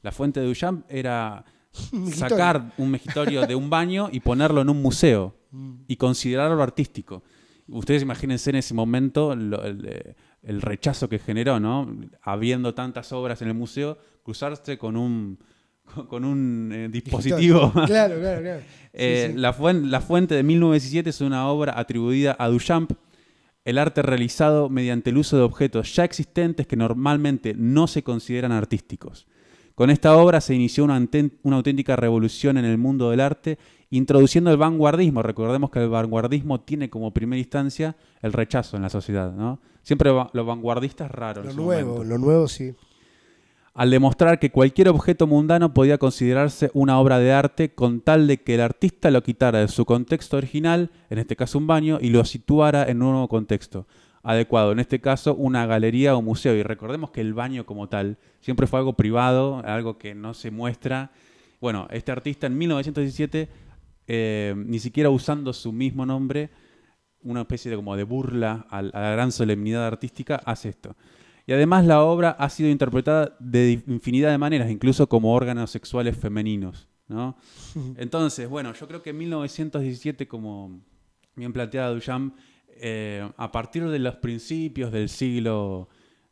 [0.03, 1.43] La Fuente de Duchamp era
[2.13, 5.40] sacar un mejitorio de un baño y ponerlo en un museo
[5.89, 7.23] y considerarlo artístico.
[7.69, 11.89] Ustedes imagínense en ese momento eh, el, rechazo que generó, ¿no?
[12.23, 15.39] Habiendo tantas obras en el museo, cruzarse con un,
[16.09, 17.73] con un eh, dispositivo.
[17.87, 18.63] claro, claro, claro.
[18.93, 22.91] Eh, la, la, fuente de 1917 es una obra atribuida a Duchamp,
[23.65, 28.51] el arte realizado mediante el uso de objetos ya existentes que normalmente no se consideran
[28.51, 29.29] artísticos.
[29.81, 31.03] Con esta obra se inició una,
[31.43, 33.57] una auténtica revolución en el mundo del arte,
[33.89, 35.23] introduciendo el vanguardismo.
[35.23, 39.33] Recordemos que el vanguardismo tiene como primera instancia el rechazo en la sociedad.
[39.33, 39.59] ¿no?
[39.83, 41.47] Siempre los vanguardistas raros.
[41.47, 42.75] Lo nuevo, lo nuevo sí
[43.73, 48.43] al demostrar que cualquier objeto mundano podía considerarse una obra de arte con tal de
[48.43, 52.11] que el artista lo quitara de su contexto original, en este caso un baño, y
[52.11, 53.87] lo situara en un nuevo contexto
[54.23, 56.55] adecuado, en este caso una galería o museo.
[56.55, 60.51] Y recordemos que el baño como tal siempre fue algo privado, algo que no se
[60.51, 61.11] muestra.
[61.61, 63.49] Bueno, este artista en 1917,
[64.07, 66.51] eh, ni siquiera usando su mismo nombre,
[67.23, 70.97] una especie de como de burla a la gran solemnidad artística, hace esto.
[71.47, 76.17] Y además la obra ha sido interpretada de infinidad de maneras, incluso como órganos sexuales
[76.17, 76.89] femeninos.
[77.09, 77.37] ¿no?
[77.97, 80.81] Entonces, bueno, yo creo que en 1917, como
[81.35, 82.37] bien planteaba Duchamp,
[82.81, 85.89] eh, a partir de los principios del siglo,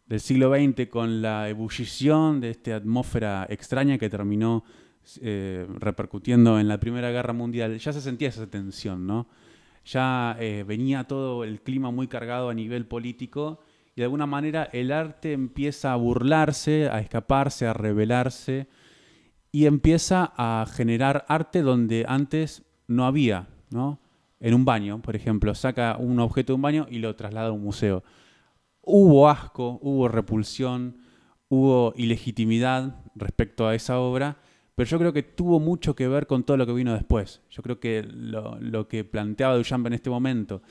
[0.07, 4.65] del siglo XX, con la ebullición de esta atmósfera extraña que terminó
[5.21, 9.29] eh, repercutiendo en la Primera Guerra Mundial, ya se sentía esa tensión, ¿no?
[9.85, 13.61] Ya eh, venía todo el clima muy cargado a nivel político
[13.95, 18.69] y de alguna manera el arte empieza a burlarse, a escaparse, a rebelarse
[19.51, 23.99] y empieza a generar arte donde antes no había, ¿no?
[24.41, 27.53] En un baño, por ejemplo, saca un objeto de un baño y lo traslada a
[27.53, 28.05] un museo.
[28.83, 30.99] Hubo asco, hubo repulsión,
[31.49, 34.39] hubo ilegitimidad respecto a esa obra,
[34.75, 37.43] pero yo creo que tuvo mucho que ver con todo lo que vino después.
[37.51, 40.63] Yo creo que lo, que planteaba Duchamp en este momento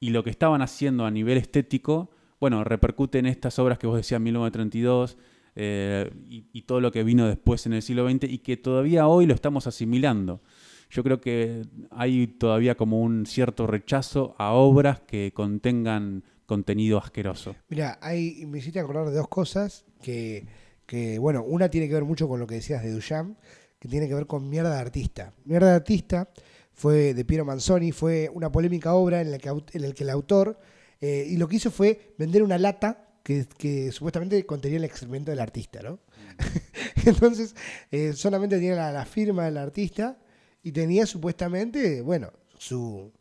[0.00, 2.10] y lo que estaban haciendo a nivel estético
[2.44, 5.16] bueno, repercute en estas obras que vos decías, 1932,
[5.56, 9.24] eh, y, todo lo que vino después en el siglo XX y que todavía hoy
[9.24, 10.42] lo estamos asimilando.
[10.90, 17.56] Yo creo que hay todavía como un cierto rechazo a obras que contengan contenido asqueroso.
[17.68, 20.46] Mira, hay, me hiciste acordar de dos cosas que,
[20.86, 23.38] que, bueno, una tiene que ver mucho con lo que decías de Duchamp,
[23.78, 25.32] que tiene que ver con Mierda de Artista.
[25.44, 26.28] Mierda de Artista
[26.72, 30.10] fue de Piero Manzoni, fue una polémica obra en la que, en la que el
[30.10, 30.58] autor
[31.00, 35.40] eh, y lo que hizo fue vender una lata que, supuestamente contenía el excremento del
[35.40, 35.92] artista, ¿no?
[35.94, 37.06] Mm.
[37.08, 37.54] Entonces,
[37.90, 40.18] eh, solamente tenía la, firma del artista
[40.64, 43.12] y tenía supuestamente, bueno, su,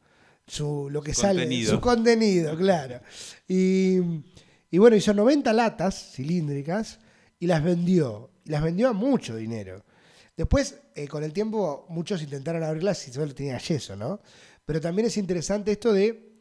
[0.47, 3.01] su lo que sale, su contenido, claro.
[3.47, 3.99] Y,
[4.71, 6.99] bueno, hizo 90 latas cilíndricas
[7.39, 8.31] y las vendió.
[8.45, 9.83] Y las vendió a mucho dinero.
[10.37, 14.21] Después, eh, con el tiempo, muchos intentaron abrirlas y solo tenía yeso, ¿no?
[14.65, 16.35] Pero también es interesante esto de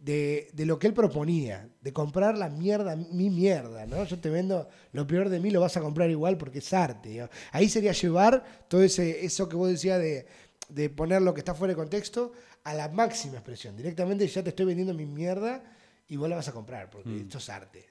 [0.00, 4.04] de, lo que él proponía, de comprar la mierda, mi mierda, ¿no?
[4.04, 7.28] Yo te vendo lo peor de mí, lo vas a comprar igual porque es arte.
[7.52, 11.72] Ahí sería llevar todo ese, eso que vos decías de, poner lo que está fuera
[11.72, 12.32] de contexto
[12.64, 13.76] a la máxima expresión.
[13.76, 15.62] Directamente ya te estoy vendiendo mi mierda
[16.10, 17.20] y vos la vas a comprar, porque mm.
[17.20, 17.86] esto es arte.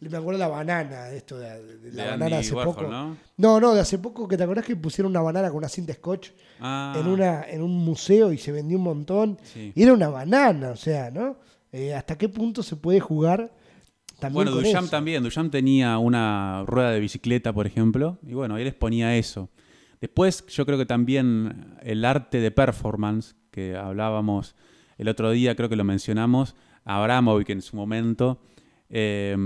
[0.00, 2.82] Me acuerdo la banana, de esto de, la banana hace poco.
[2.82, 3.16] ¿no?
[3.38, 3.74] ¿no?
[3.74, 6.28] de hace poco que te acordás que pusieron una banana con una cinta scotch
[6.60, 6.94] ah.
[6.94, 9.38] en, una, en un museo y se vendió un montón.
[9.54, 11.38] Y era una banana, o sea, ¿no?
[11.72, 13.50] Eh, ¿Hasta qué punto se puede jugar?
[14.18, 15.22] También bueno, Duchamp también.
[15.22, 19.48] Duchamp tenía una rueda de bicicleta, por ejemplo, y bueno, él exponía eso.
[20.02, 24.54] Después, yo creo que también el arte de performance, que hablábamos
[24.98, 28.40] el otro día, creo que lo mencionamos, Abramovic en su momento,
[28.88, 29.36] eh,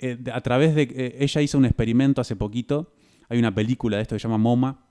[0.00, 0.82] eh, a través de...
[0.82, 2.92] Eh, ella hizo un experimento hace poquito,
[3.28, 4.84] hay una película de esto que se llama MoMA,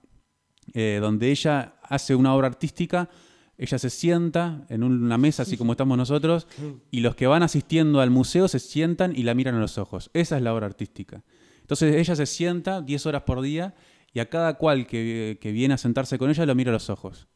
[1.00, 3.08] donde ella hace una obra artística,
[3.56, 6.46] ella se sienta en una mesa así como estamos nosotros,
[6.90, 10.10] y los que van asistiendo al museo se sientan y la miran a los ojos.
[10.12, 11.24] Esa es la obra artística.
[11.62, 13.74] Entonces ella se sienta 10 horas por día
[14.12, 16.90] y a cada cual que, que viene a sentarse con ella lo mira a los
[16.90, 17.28] ojos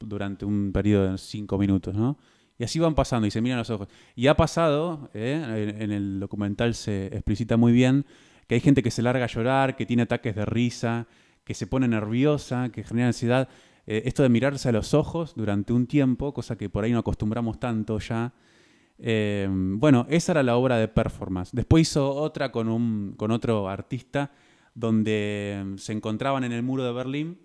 [0.00, 2.18] durante un periodo de 5 minutos, ¿no?
[2.62, 3.88] Y así van pasando y se miran los ojos.
[4.14, 5.74] Y ha pasado, ¿eh?
[5.80, 8.06] en, el documental se explicita muy bien,
[8.46, 11.08] que hay gente que se larga a llorar, que tiene ataques de risa,
[11.42, 13.48] que se pone nerviosa, que genera ansiedad.
[13.88, 17.00] Eh, esto de mirarse a los ojos durante un tiempo, cosa que por ahí no
[17.00, 18.32] acostumbramos tanto ya.
[18.96, 21.50] Eh, bueno, esa era la obra de performance.
[21.52, 24.30] Después hizo otra con, un, con otro artista
[24.76, 27.40] donde se encontraban en el muro de Berlín,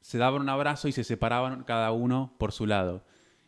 [0.00, 3.04] se daban un abrazo y se separaban cada uno por su lado.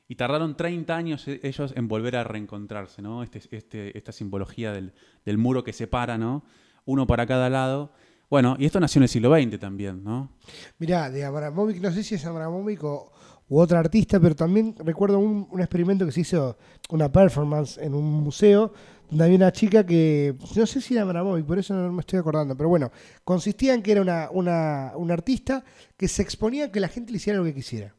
[0.09, 3.23] Y tardaron 30 años e-, ellos en volver a reencontrarse, ¿no?
[3.23, 6.45] Este, este, esta simbología del, muro que separa, ¿no?
[6.85, 7.93] Uno para cada lado.
[8.29, 10.31] Bueno, y esto nació en el siglo XX también, ¿no?
[10.79, 13.13] Mirá, de Abramovic, no sé si es Abramovic o,
[13.49, 16.57] u otra artista, pero también recuerdo un, experimento que se hizo,
[16.91, 18.73] una performance en un museo,
[19.09, 22.19] donde había una chica que, no sé si era Abramovic, por eso no me estoy
[22.19, 22.91] acordando, pero bueno,
[23.23, 25.65] consistía en que era una, una artista
[25.97, 27.95] que se exponía a que la gente le hiciera lo que quisiera.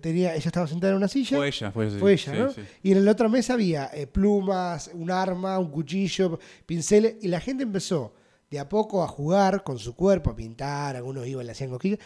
[0.00, 1.36] Tenía, ella estaba sentada en una silla.
[1.36, 2.50] Fue ella, fue, Fue ella, sí, ¿no?
[2.52, 2.60] sí.
[2.82, 7.40] Y en la otra mesa había eh, plumas, un arma, un cuchillo, pinceles, y la
[7.40, 8.14] gente empezó
[8.50, 11.98] de a poco a jugar con su cuerpo, a pintar, algunos iban, le hacían cosquillas,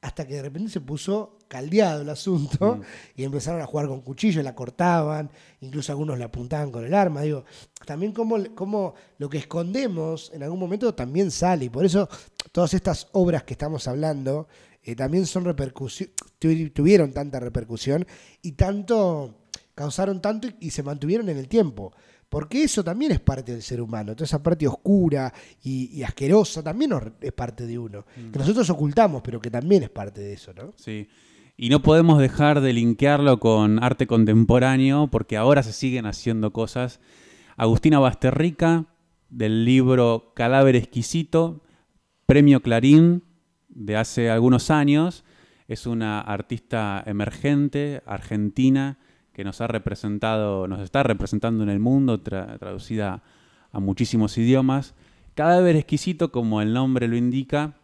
[0.00, 2.82] hasta que de repente se puso caldeado el asunto Mm.
[3.16, 7.22] y empezaron a jugar con cuchillos, la cortaban, incluso algunos la apuntaban con el arma.
[7.22, 7.44] Digo,
[7.86, 12.08] también como, como lo que escondemos en algún momento también sale, y por eso
[12.52, 14.46] todas estas obras que estamos hablando
[14.84, 18.06] eh, también son repercusión, tuvieron tanta repercusión
[18.42, 21.92] y tanto causaron tanto y, y se mantuvieron en el tiempo.
[22.28, 24.16] Porque eso también es parte del ser humano.
[24.16, 28.04] Toda esa parte oscura y, y asquerosa también es parte de uno.
[28.32, 30.72] Que nosotros ocultamos, pero que también es parte de eso, ¿no?
[30.76, 31.08] Sí.
[31.56, 36.98] Y no podemos dejar de linkearlo con arte contemporáneo, porque ahora se siguen haciendo cosas.
[37.56, 38.86] Agustina Basterrica,
[39.28, 41.62] del libro Cadáver Exquisito,
[42.26, 43.22] premio Clarín
[43.74, 45.24] de hace algunos años.
[45.68, 48.98] Es una artista emergente, argentina,
[49.32, 53.22] que nos ha representado, nos está representando en el mundo, tra- traducida
[53.72, 54.94] a muchísimos idiomas.
[55.34, 57.74] Cadáver Exquisito, como el nombre lo indica,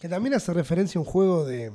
[0.00, 1.72] Que también hace referencia a un juego de.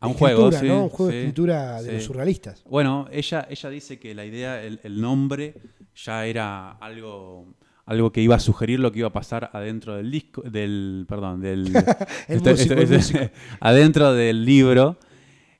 [0.00, 0.82] a un juego, sí, ¿no?
[0.84, 1.94] Un juego de escritura de sí.
[1.94, 2.62] los surrealistas.
[2.64, 5.54] Bueno, ella, ella dice que la idea, el, el nombre,
[5.94, 7.54] ya era algo,
[7.86, 11.40] algo que iba a sugerir lo que iba a pasar adentro del disco, del, perdón,
[11.40, 11.66] del
[12.28, 13.20] El este- músico, este- músico.
[13.60, 14.98] adentro del libro,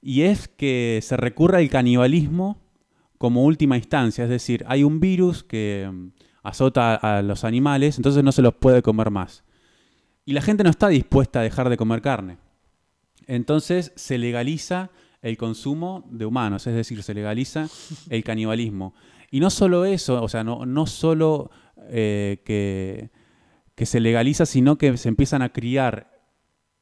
[0.03, 2.61] y es que se recurre al canibalismo
[3.19, 6.09] como última instancia, es decir, hay un virus que mm,
[6.43, 9.43] azota a los animales, entonces no se los puede comer más.
[10.25, 12.39] Y la gente no está dispuesta a dejar de comer carne.
[13.29, 14.91] Entonces se legaliza
[15.23, 17.69] el consumo de humanos, es decir, se legaliza
[18.11, 18.95] el canibalismo.
[19.31, 21.51] Y no solo eso, o sea, no, no solo
[21.91, 23.11] eh, que,
[23.75, 26.13] que se legaliza, sino que se empiezan a criar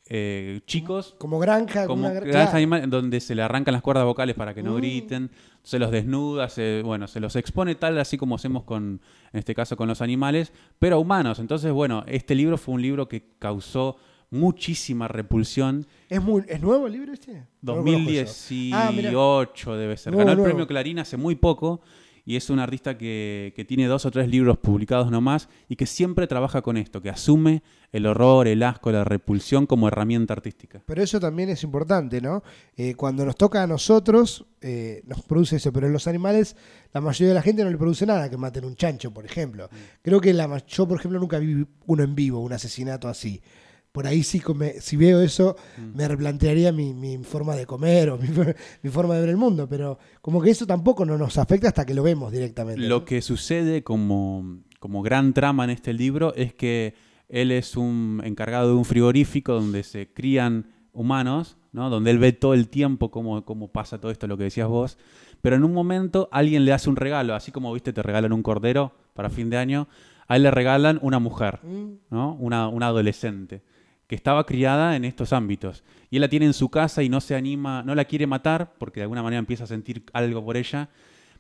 [0.07, 2.57] eh, chicos Como granja, como una gra- granja claro.
[2.59, 4.77] animal, donde se le arrancan las cuerdas vocales para que no Mm.
[4.77, 5.31] griten,
[5.63, 9.01] se los desnuda, se, bueno, se los expone tal así como hacemos con,
[9.33, 11.39] en este caso con los animales, pero a humanos.
[11.39, 13.97] Entonces, bueno, este libro fue un libro que causó
[14.31, 15.87] muchísima repulsión.
[16.11, 17.47] ¿Es, muy, ¿Es nuevo el libro este?
[17.63, 18.55] No lo conozco eso.
[18.75, 19.11] Ah, mirá.
[19.13, 20.13] 2018 debe ser.
[20.13, 20.51] Nuevo, Ganó el nuevo.
[20.51, 21.81] premio Clarín hace muy poco
[22.25, 25.87] y es un artista que, que tiene dos o tres libros publicados nomás y que
[25.87, 30.83] siempre trabaja con esto, que asume el horror, el asco, la repulsión como herramienta artística.
[30.85, 32.43] Pero eso también es importante, ¿no?
[32.77, 36.57] Eh, cuando nos toca a nosotros, eh, nos produce eso, pero en los animales,
[36.93, 39.69] la mayoría de la gente no le produce nada que maten un chancho, por ejemplo.
[40.03, 43.41] Creo que la, yo, por ejemplo, nunca vi uno en vivo, un asesinato así.
[43.95, 45.55] Por ahí sí, come- si veo eso,
[45.95, 48.27] me replantearía mi, mi forma de comer o mi,
[48.83, 51.87] mi forma de ver el mundo, pero como que eso tampoco no nos afecta hasta
[51.87, 52.81] que lo vemos directamente.
[52.83, 53.05] Lo ¿no?
[53.05, 56.95] que sucede como, como gran trama en este libro es que
[57.29, 61.89] él es un encargado de un frigorífico donde se crían humanos, ¿no?
[61.89, 64.99] donde él ve todo el tiempo cómo, cómo pasa todo esto, lo que decías vos,
[65.41, 68.43] pero en un momento alguien le hace un regalo, así como viste te regalan un
[68.43, 69.87] cordero para fin de año,
[70.27, 71.93] a él le regalan una mujer, Mm.
[72.11, 72.35] ¿no?
[72.41, 73.63] una, una adolescente
[74.07, 75.85] que estaba criada en estos ámbitos.
[76.11, 78.75] Y él la tiene en su casa y no se anima, no la quiere matar
[78.79, 80.91] porque de alguna manera empieza a sentir algo por ella,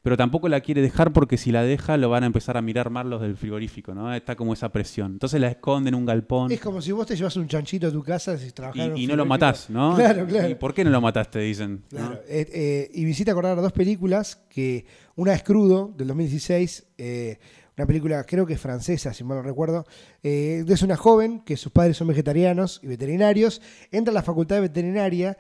[0.05, 2.91] pero tampoco la quiere dejar porque si la deja lo van a empezar a mirar
[2.91, 4.13] mal los del frigorífico, ¿no?
[4.13, 5.13] Está como esa presión.
[5.13, 7.91] Entonces la esconde en un galpón Es como si vos te llevas un chanchito a
[7.91, 9.95] tu casa si y, y no lo matás, ¿no?
[9.97, 10.51] Claro, claro.
[10.51, 11.39] ¿Y por qué no lo mataste?
[11.39, 11.85] Dicen.
[11.91, 11.99] ¿no?
[11.99, 14.85] Claro, eh, eh, y visita acordar dos películas, que
[15.17, 17.39] una es Crudo, del 2016, eh,
[17.77, 19.87] una película creo que es francesa, si mal no recuerdo,
[20.23, 23.61] eh, es una joven que sus padres son vegetarianos y veterinarios,
[23.91, 25.37] entra a la facultad de veterinaria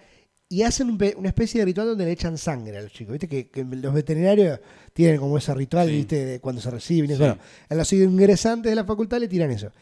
[0.48, 3.12] y hacen un una especie de ritual donde le echan sangre a los chicos.
[3.12, 4.60] Viste que, que los veterinarios
[4.92, 5.94] tienen como ese ritual, Sí.
[5.96, 7.10] viste, de cuando se reciben.
[7.10, 7.16] Sí.
[7.16, 9.72] Bueno, a los ingresantes de la facultad le tiran eso.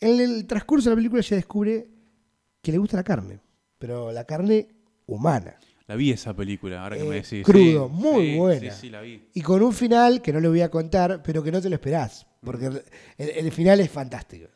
[0.00, 1.86] En el transcurso de la película ella descubre
[2.60, 3.38] que le gusta la carne,
[3.78, 4.68] pero la carne
[5.06, 5.56] humana.
[5.92, 7.44] La vi esa película, ahora que me Eh, decís.
[7.44, 8.60] crudo, Sí, muy sí, buena.
[8.74, 9.28] Sí, sí, la vi.
[9.34, 11.74] Y con un final que no le voy a contar, pero que no te lo
[11.74, 12.82] esperás, porque el,
[13.18, 14.46] el final es fantástico.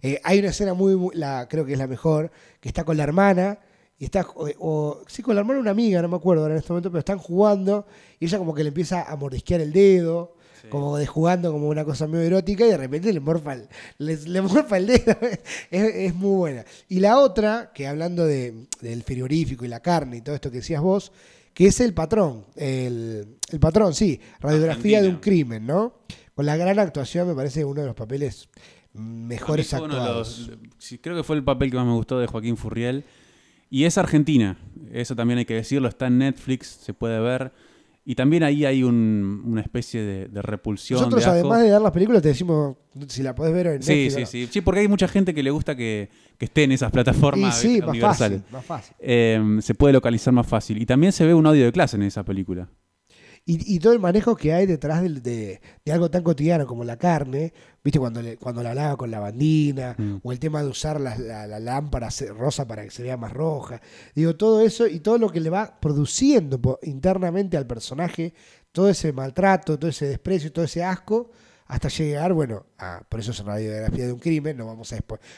[0.00, 2.30] Eh, hay una escena muy, muy- la, creo que es la mejor,
[2.60, 3.58] que está con la hermana,
[3.98, 6.60] y está, o, o- sí, con la hermana una amiga, no me acuerdo ahora en
[6.60, 7.86] este momento, pero están jugando,
[8.18, 10.35] y ella como que le empieza a mordisquear el dedo,
[10.66, 10.70] Sí.
[10.70, 14.16] como de jugando como una cosa medio erótica, y de repente le morfa el, le,
[14.16, 15.16] le morfa el dedo.
[15.70, 16.64] es, es muy buena.
[16.88, 20.58] Y la otra, que hablando de- del frigorífico y la carne y todo esto que
[20.58, 21.12] decías vos,
[21.54, 25.94] que es el patrón, el, el patrón, sí, radiografía de un crimen, ¿no?
[26.34, 28.48] Con la gran actuación me parece uno de los papeles
[28.92, 30.48] mejores actuados.
[30.48, 33.04] los- creo que fue el papel que más me gustó de Joaquín Furriel.
[33.68, 34.58] Y es argentina,
[34.92, 37.52] eso también hay que decirlo, está en Netflix, se puede ver.
[38.08, 41.00] Y también ahí hay un- una especie de, de repulsión.
[41.00, 42.76] Nosotros, de además de dar las películas, te decimos
[43.08, 44.26] si la podés ver en Sí, Netflix o sí, no.
[44.46, 44.60] sí, sí.
[44.60, 47.80] porque hay mucha gente que le gusta que, que esté en esas plataformas Y sí,
[47.82, 48.94] más fácil, más fácil.
[49.00, 50.80] Eh, se puede localizar más fácil.
[50.80, 52.68] Y también se ve un audio de clase en esa película.
[53.48, 56.82] Y, y todo el manejo que hay detrás del- de, de algo tan cotidiano como
[56.82, 57.52] la carne,
[57.84, 60.16] viste cuando, le- cuando la lava con lavandina, Mm.
[60.24, 63.32] o el tema de usar la, la- la lámpara rosa para que se vea más
[63.32, 63.80] roja.
[64.16, 68.34] Digo, todo eso y todo lo que le va produciendo internamente al personaje,
[68.72, 71.30] todo ese maltrato, todo ese desprecio, todo ese asco,
[71.68, 72.66] hasta llegar, bueno,
[73.08, 74.96] por eso es una radiografía de un crimen, no vamos a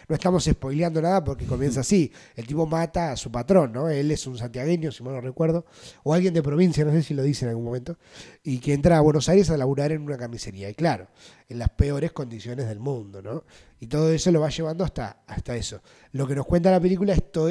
[0.09, 2.13] no estamos spoileando nada porque comienza así.
[2.37, 3.89] El tipo mata a su patrón, ¿no?
[3.89, 5.65] Él es un santiagueño, si mal no recuerdo,
[6.03, 7.97] o alguien de provincia, no sé si lo dice en algún momento,
[8.43, 10.69] y que entra a Buenos Aires a laburar en una camisería.
[10.69, 11.09] Y claro,
[11.49, 13.45] en las peores condiciones del mundo, ¿no?
[13.81, 15.81] Y todo eso lo va llevando hasta, hasta eso.
[16.13, 17.51] Lo que nos cuenta la película es todo,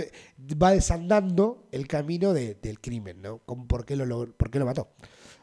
[0.61, 3.39] va desandando el camino de- del crimen, ¿no?
[3.39, 4.89] Por, qué lo, por qué lo mató.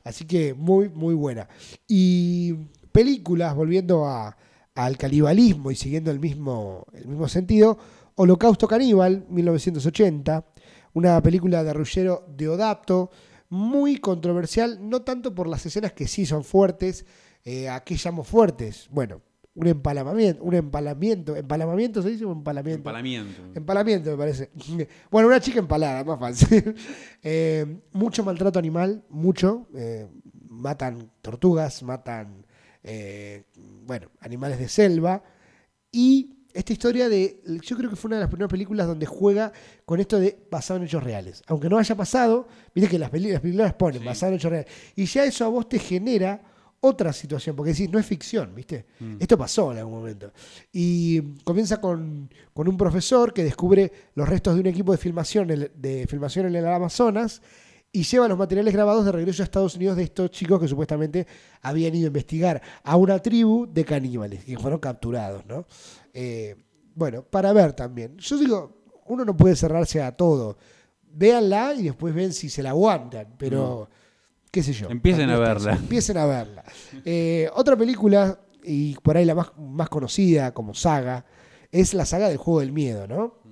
[0.04, 1.48] Así que muy, muy buena.
[1.88, 2.54] Y
[2.94, 4.36] películas, volviendo a-
[4.76, 7.76] al canibalismo y siguiendo el mismo, el mismo sentido,
[8.14, 10.44] Holocausto Caníbal, 1980,
[10.92, 13.10] una película de Ruggero Deodato,
[13.50, 17.04] muy controversial, no tanto por las escenas que sí son fuertes,
[17.44, 18.86] eh, ¿a qué llamo fuertes?
[18.90, 19.20] Bueno,
[19.56, 22.78] un empalamiento, un empalamiento, ¿empalamamiento se dice o empalamiento?
[22.78, 23.42] Empalamiento.
[23.54, 24.50] Empalamiento, me parece.
[25.10, 26.74] Bueno, una chica empalada, más fácil.
[27.22, 29.66] Eh, mucho maltrato animal, mucho.
[29.74, 30.06] eh,
[30.48, 32.44] matan tortugas, matan,
[32.84, 33.42] eh,
[33.84, 35.22] bueno, animales de selva.
[35.90, 39.52] Y esta historia de, yo creo que fue una de las primeras películas donde juega
[39.84, 41.42] con esto de basado en hechos reales.
[41.48, 44.06] Aunque no haya pasado, viste que las, peli- las películas ponen Sí.
[44.06, 44.70] basado en hechos reales.
[44.94, 46.40] Y ya eso a vos te genera
[46.80, 48.84] otra situación, porque decís, no es ficción, ¿viste?
[49.00, 49.16] Mm.
[49.18, 50.30] Esto pasó en algún momento.
[50.70, 55.48] Y comienza con, con un profesor que descubre los restos de un equipo de filmación,
[55.48, 57.40] de filmación en el Amazonas
[57.94, 61.28] y lleva los materiales grabados de regreso a Estados Unidos de estos chicos que supuestamente
[61.62, 65.64] habían ido a investigar a una tribu de caníbales que fueron capturados, ¿no?
[66.12, 66.56] Eh,
[66.92, 68.16] bueno, para ver también.
[68.18, 70.58] Yo digo, uno no puede cerrarse a todo.
[71.08, 73.88] Véanla y después ven si se la aguantan, pero
[74.50, 74.88] qué sé yo.
[74.90, 75.74] Empiecen a verla.
[75.76, 76.64] Empiecen a verla.
[77.04, 81.24] Eh, otra película, y por ahí la más, más conocida como saga,
[81.70, 83.44] es la saga del juego del miedo, ¿no?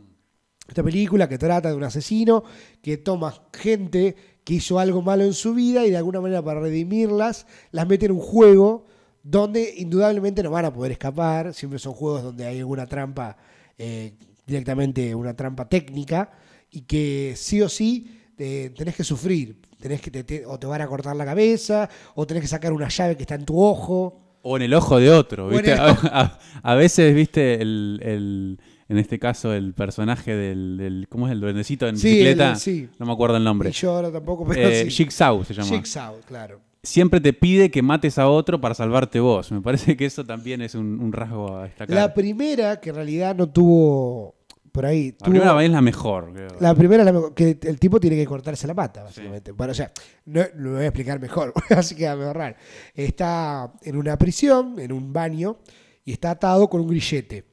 [0.68, 2.44] Esta película que trata de un asesino
[2.80, 6.60] que toma gente que hizo algo malo en su vida y de alguna manera para
[6.60, 8.86] redimirlas las mete en un juego
[9.22, 11.54] donde indudablemente no van a poder escapar.
[11.54, 13.36] Siempre son juegos donde hay alguna trampa,
[13.78, 14.14] eh,
[14.46, 16.32] directamente una trampa técnica
[16.70, 19.60] y que sí o sí eh, tenés que sufrir.
[19.78, 22.72] Tenés que te- te- o te van a cortar la cabeza o tenés que sacar
[22.72, 24.18] una llave que está en tu ojo.
[24.42, 25.72] O en el ojo de otro, ¿viste?
[25.78, 26.06] A, ojo.
[26.10, 27.60] a- a veces, ¿viste?
[27.62, 28.60] El, el-
[28.92, 31.32] en este caso, el personaje del, del- ¿Cómo es?
[31.32, 32.50] El duendecito en Sí, bicicleta.
[32.50, 32.88] el- sí.
[32.98, 33.70] No me acuerdo el nombre.
[33.70, 34.90] Y yo ahora tampoco, pero Eh, sí.
[34.90, 35.68] Jigsaw se llama.
[35.68, 36.60] Jigsaw, claro.
[36.84, 39.50] Siempre te pide que mates a otro para salvarte vos.
[39.52, 41.94] Me parece que eso también es un, un rasgo a destacar.
[41.94, 44.34] La primera, que en realidad no tuvo
[44.72, 45.12] por ahí.
[45.12, 46.32] La tuvo- primera es la mejor.
[46.34, 46.48] creo.
[46.58, 49.52] la primera es la mejor, que el tipo tiene que cortarse la pata, básicamente.
[49.52, 49.92] Bueno, o sea,
[50.24, 52.56] no, lo voy a explicar mejor, así que a ahorrar.
[52.94, 55.58] Está en una prisión, en un baño,
[56.04, 57.44] y está atado con un grillete.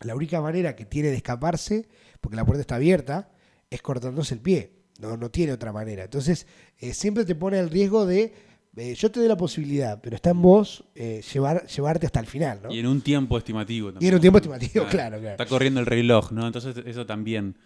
[0.00, 1.88] La única manera que tiene de escaparse,
[2.20, 3.30] porque la puerta está abierta,
[3.70, 4.72] es cortándose el pie.
[5.00, 6.04] No, no tiene otra manera.
[6.04, 6.46] Entonces,
[6.78, 8.32] eh, siempre te pone el riesgo de.
[8.76, 12.26] eh, yo te doy la posibilidad, pero está en vos eh, llevar, llevarte hasta el
[12.26, 12.72] final, ¿no?
[12.72, 14.06] Y en un tiempo estimativo también.
[14.06, 15.32] Y en un tiempo estimativo, claro, claro.
[15.32, 16.46] Está corriendo el reloj, ¿no?
[16.46, 17.56] Entonces eso también.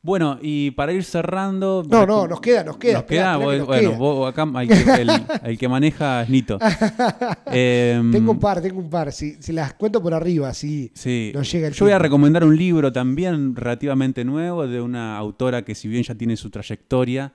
[0.00, 1.82] Bueno, y para ir cerrando...
[1.88, 2.94] No, no, nos queda, nos queda.
[2.94, 3.98] Nos queda, que nos bueno, queda.
[3.98, 5.10] vos acá el que, el-
[5.42, 6.58] el que maneja es Nito.
[7.46, 9.12] Em, Tengo un par, tengo un par.
[9.12, 10.90] Si, si las cuento por arriba, sí.
[10.94, 11.32] Sí.
[11.34, 15.62] nos llega el Yo voy a recomendar un libro también relativamente nuevo de una autora
[15.64, 17.32] que si bien ya tiene su trayectoria,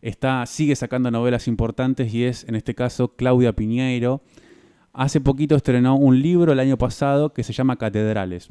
[0.00, 4.22] está, sigue sacando novelas importantes y es en este caso Claudia Piñeiro.
[4.94, 8.48] Hace poquito estrenó un libro el año pasado que se llama Catedrales.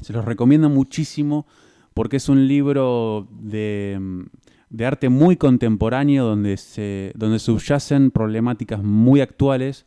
[0.00, 1.46] Se los recomiendo muchísimo
[1.96, 3.98] porque es un libro de,
[4.84, 9.86] arte muy contemporáneo donde, se, donde subyacen problemáticas muy actuales.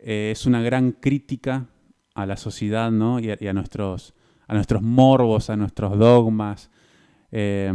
[0.00, 1.68] Eh, es una gran crítica
[2.16, 3.20] a la sociedad ¿no?
[3.20, 4.12] y, a, nuestros,
[4.48, 6.68] a nuestros morbos, a nuestros dogmas.
[7.30, 7.72] Eh,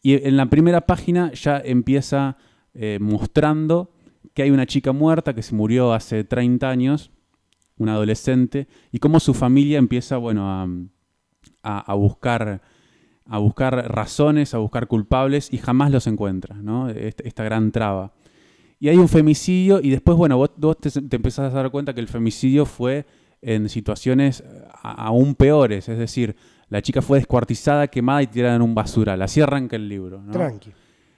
[0.00, 2.38] y en la primera página ya empieza
[2.72, 3.92] eh, mostrando
[4.32, 7.10] que hay una chica muerta que se murió hace 30 años,
[7.76, 10.66] una adolescente, y cómo su familia empieza bueno, a-
[11.62, 12.62] a buscar,
[13.28, 16.88] a buscar razones, a buscar culpables y jamás los encuentra, ¿no?
[16.88, 18.12] Esta, esta gran traba.
[18.80, 21.94] Y hay un femicidio y después, bueno, vos, vos te, te empezás a dar cuenta
[21.94, 23.06] que el femicidio fue
[23.42, 24.42] en situaciones
[24.82, 26.34] aún peores, es decir,
[26.70, 29.22] La chica fue descuartizada, quemada y tirada en un basural.
[29.22, 30.22] Así arranca el libro.
[30.22, 30.32] ¿no?
[30.32, 30.70] Tranqui.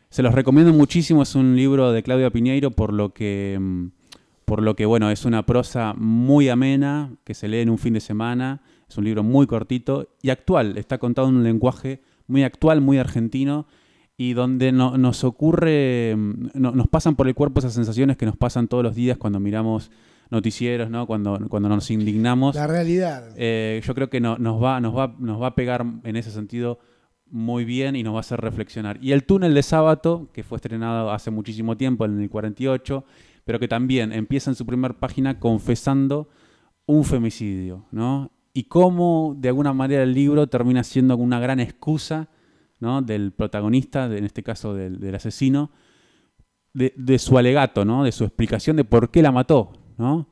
[0.09, 3.59] Se los recomiendo muchísimo, es un libro de Claudia Piñeiro por lo que,
[4.45, 7.95] por lo que bueno, es una prosa muy amena, que se lee en un fin
[7.95, 12.43] de semana, es un libro muy cortito y actual, está contado en un lenguaje muy
[12.45, 13.67] actual, muy argentino
[14.17, 18.27] y donde no- nos ocurre, mm, no- nos pasan por el cuerpo esas sensaciones que
[18.27, 19.91] nos pasan todos los días cuando miramos
[20.31, 21.07] noticieros, ¿no?
[21.07, 22.55] cuando, cuando nos indignamos.
[22.55, 23.31] La realidad.
[23.37, 26.31] Eh, yo creo que no- nos, va, nos, va, nos va a pegar en ese
[26.31, 26.79] sentido
[27.31, 28.99] muy bien y nos va a hacer reflexionar.
[29.01, 33.05] Y el túnel de sábado, que fue estrenado hace muchísimo tiempo, en el 48,
[33.45, 36.29] pero que también empieza en su primera página confesando
[36.87, 38.31] un femicidio, ¿no?
[38.53, 42.29] Y cómo de alguna manera el libro termina siendo una gran excusa,
[42.81, 43.01] ¿no?
[43.03, 45.71] Del protagonista, de- en este caso del, del asesino,
[46.73, 48.05] de, de su alegato, ¿no?
[48.05, 50.29] De su explicación de por qué la mató, ¿no?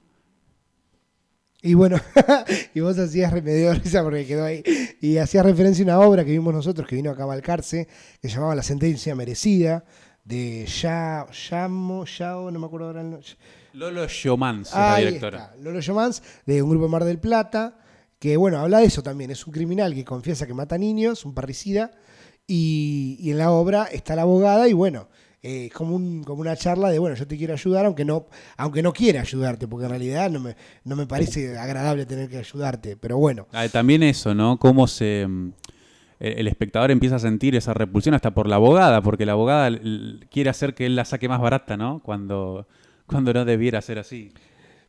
[1.61, 1.97] Y bueno,
[2.75, 4.63] y vos hacías remedio risa porque quedó ahí.
[5.01, 7.89] Y hacías referencia a una obra que vimos nosotros que vino a cabalcarse,
[8.23, 9.85] que se llamaba La sentencia merecida,
[10.25, 13.27] de Ya, Yamo, Yao, no me acuerdo ahora el nombre.
[13.73, 15.39] Lolo Shomans, es la Ahí directora.
[15.45, 17.79] está, Lolo Yomans, de un grupo de Mar del Plata,
[18.19, 19.31] que bueno, habla de eso también.
[19.31, 21.93] Es un criminal que confiesa que mata niños, un parricida,
[22.47, 25.09] y, y en la obra está la abogada y bueno,
[25.43, 28.27] eh, es como, un, como una charla de, bueno, yo te quiero ayudar, aunque no,
[28.57, 32.39] aunque no quiera ayudarte, porque en realidad no me, no me parece agradable tener que
[32.39, 33.47] ayudarte, pero bueno.
[33.53, 34.59] Ah, También eso, ¿no?
[34.59, 35.27] Cómo se.
[35.29, 35.53] mm,
[36.21, 39.71] El espectador empieza a sentir esa repulsión hasta por la abogada, porque la abogada
[40.31, 42.01] quiere hacer que él la saque más barata, ¿no?
[42.03, 42.67] Cuando,
[43.07, 44.33] cuando no debiera ser así.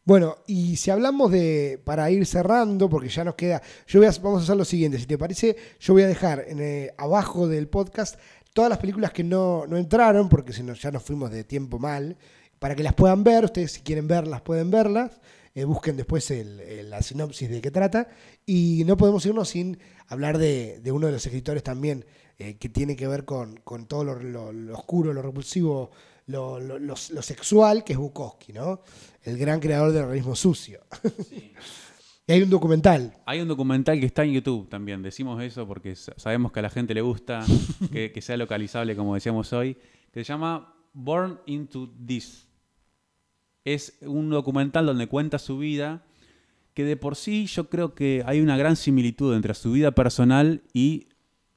[0.10, 4.12] Bueno, y si hablamos de, para ir cerrando, porque ya nos queda, yo voy a,
[4.24, 7.48] vamos a hacer lo siguiente, si te parece, yo voy a dejar en, eh, abajo
[7.48, 8.20] del podcast
[8.56, 11.78] todas las películas que no, no entraron, porque si no, ya nos fuimos de tiempo
[11.78, 12.18] mal,
[12.58, 15.12] para que las puedan ver, ustedes si quieren verlas pueden verlas,
[15.54, 18.08] eh, busquen después el- la sinopsis de qué trata,
[18.48, 22.04] y no podemos irnos sin hablar de, de uno de los escritores también,
[22.40, 25.92] eh, que tiene que ver con, con todo lo, lo- lo oscuro, lo repulsivo,
[26.30, 28.82] lo, lo- lo- lo sexual, que es Bukowski, ¿no?
[29.24, 30.80] El gran creador del realismo sucio.
[32.28, 33.14] y hay un documental.
[33.26, 36.64] Hay un documental que está en YouTube también, decimos eso porque sa- sabemos que a
[36.64, 37.44] la gente le gusta
[37.92, 39.76] que, que sea localizable, como decíamos hoy,
[40.12, 42.48] que se llama Born into This.
[43.66, 46.06] Es un documental donde cuenta su vida,
[46.74, 50.62] que de por sí yo creo que hay una gran similitud entre su vida personal
[50.74, 51.08] y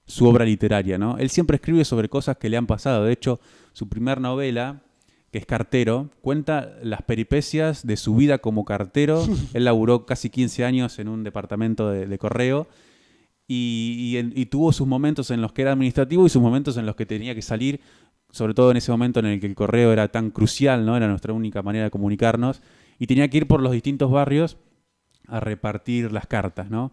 [0.07, 1.18] su obra literaria, ¿no?
[1.18, 3.05] Él siempre escribe sobre cosas que le han pasado.
[3.05, 3.40] De hecho,
[3.72, 4.82] su primer novela,
[5.30, 9.24] que es Cartero, cuenta las peripecias de su vida como cartero.
[9.55, 12.68] Él laburó casi 15 años en un departamento de, de correo
[13.48, 16.96] y, y tuvo sus momentos en los que era administrativo y sus momentos en los
[16.96, 17.80] que tenía que salir,
[18.30, 20.96] sobre todo en ese momento en el que el correo era tan crucial, ¿no?
[20.96, 22.62] Era nuestra única manera de comunicarnos
[22.98, 24.57] y tenía que ir por los distintos barrios
[25.26, 26.92] a repartir las cartas, ¿no?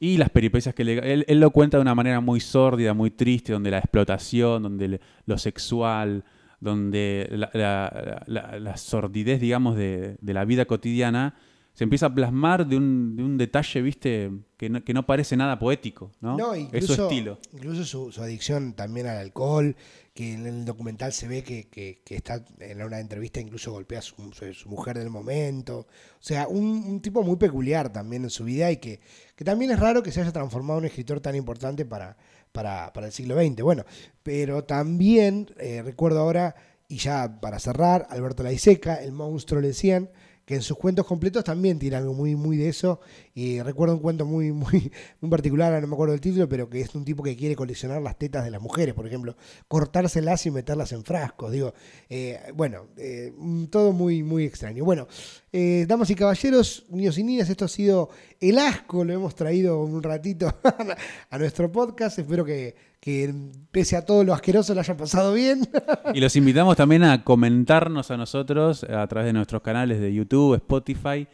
[0.00, 3.10] Y las peripecias que le, él, él lo cuenta de una manera muy sórdida, muy
[3.10, 6.24] triste, donde la explotación, donde lo sexual,
[6.60, 11.34] donde la, la- la- la sordidez, digamos, de, de la vida cotidiana
[11.78, 15.36] se empieza a plasmar de un, de un detalle, viste, que no, que no parece
[15.36, 16.36] nada poético, ¿no?
[16.36, 17.38] No, es incluso, su estilo.
[17.52, 19.76] Incluso su, su adicción también al alcohol,
[20.12, 24.00] que en el documental se ve que, que- que está en una entrevista, incluso golpea
[24.00, 25.86] a su, su- su mujer del momento.
[26.16, 28.98] O sea, un, un tipo muy peculiar también en su vida y que,
[29.36, 32.16] que también es raro que se haya transformado en un escritor tan importante para,
[32.50, 33.62] para, para el siglo XX.
[33.62, 33.84] Bueno,
[34.24, 36.56] pero también eh, recuerdo ahora,
[36.88, 40.10] y ya para cerrar, Alberto Laiseca, el monstruo le decían,
[40.48, 43.00] que en sus cuentos completos también tiene algo muy, muy de eso.
[43.34, 44.90] Y recuerdo un cuento muy, muy,
[45.20, 48.00] muy particular, no me acuerdo del título, pero que es un tipo que quiere coleccionar
[48.00, 49.36] las tetas de las mujeres, por ejemplo,
[49.68, 51.52] cortárselas y meterlas en frascos.
[51.52, 51.74] Digo,
[52.08, 53.30] eh, bueno, eh,
[53.68, 54.86] todo muy, muy extraño.
[54.86, 55.06] Bueno,
[55.52, 58.08] eh, damas y caballeros, niños y niñas, esto ha sido
[58.40, 60.50] el asco, lo hemos traído un ratito
[61.30, 62.20] a nuestro podcast.
[62.20, 63.32] Espero que, que
[63.70, 65.68] pese a todo lo asqueroso lo hayan pasado bien.
[66.14, 70.54] Y los invitamos también a comentarnos a nosotros a través de nuestros canales de YouTube,
[70.54, 71.28] Spotify,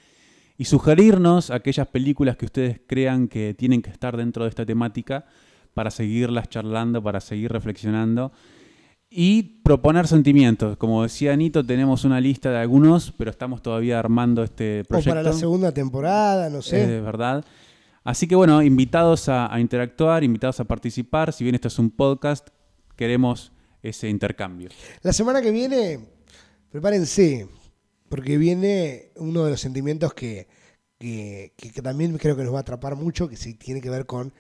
[0.56, 5.26] y sugerirnos aquellas películas que ustedes crean que tienen que estar dentro de esta temática
[5.74, 8.32] para seguirlas charlando, para seguir reflexionando.
[9.10, 10.76] Y proponer sentimientos.
[10.76, 15.10] Como decía Anito, tenemos una lista de algunos, pero estamos todavía armando este o proyecto.
[15.10, 16.96] para la segunda temporada, no sé.
[16.96, 17.44] Es verdad.
[18.04, 21.32] Así que bueno, invitados a, a interactuar, invitados a participar.
[21.32, 22.48] Si bien esto es un podcast,
[22.96, 23.52] queremos
[23.82, 24.68] ese intercambio.
[25.02, 26.00] La semana que viene,
[26.70, 27.48] prepárense,
[28.10, 30.46] porque viene uno de los sentimientos que,
[30.98, 33.88] que, que- que también creo que nos va a atrapar mucho, que sí tiene que
[33.90, 34.32] ver con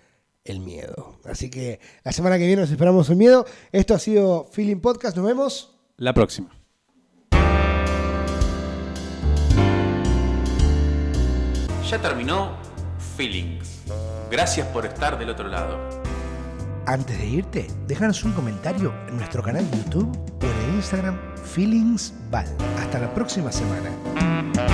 [0.44, 1.18] el miedo.
[1.24, 3.46] Así que la semana que viene nos esperamos el miedo.
[3.72, 5.74] Esto ha sido Feeling Podcast, nos vemos.
[5.96, 6.50] La próxima.
[11.88, 12.56] Ya terminó
[13.16, 13.82] Feelings.
[14.30, 15.78] Gracias por estar del otro lado.
[16.86, 21.18] Antes de irte, déjanos un comentario en nuestro canal de YouTube o en el Instagram
[21.36, 22.46] Feelingsval.
[22.78, 24.73] Hasta la próxima semana.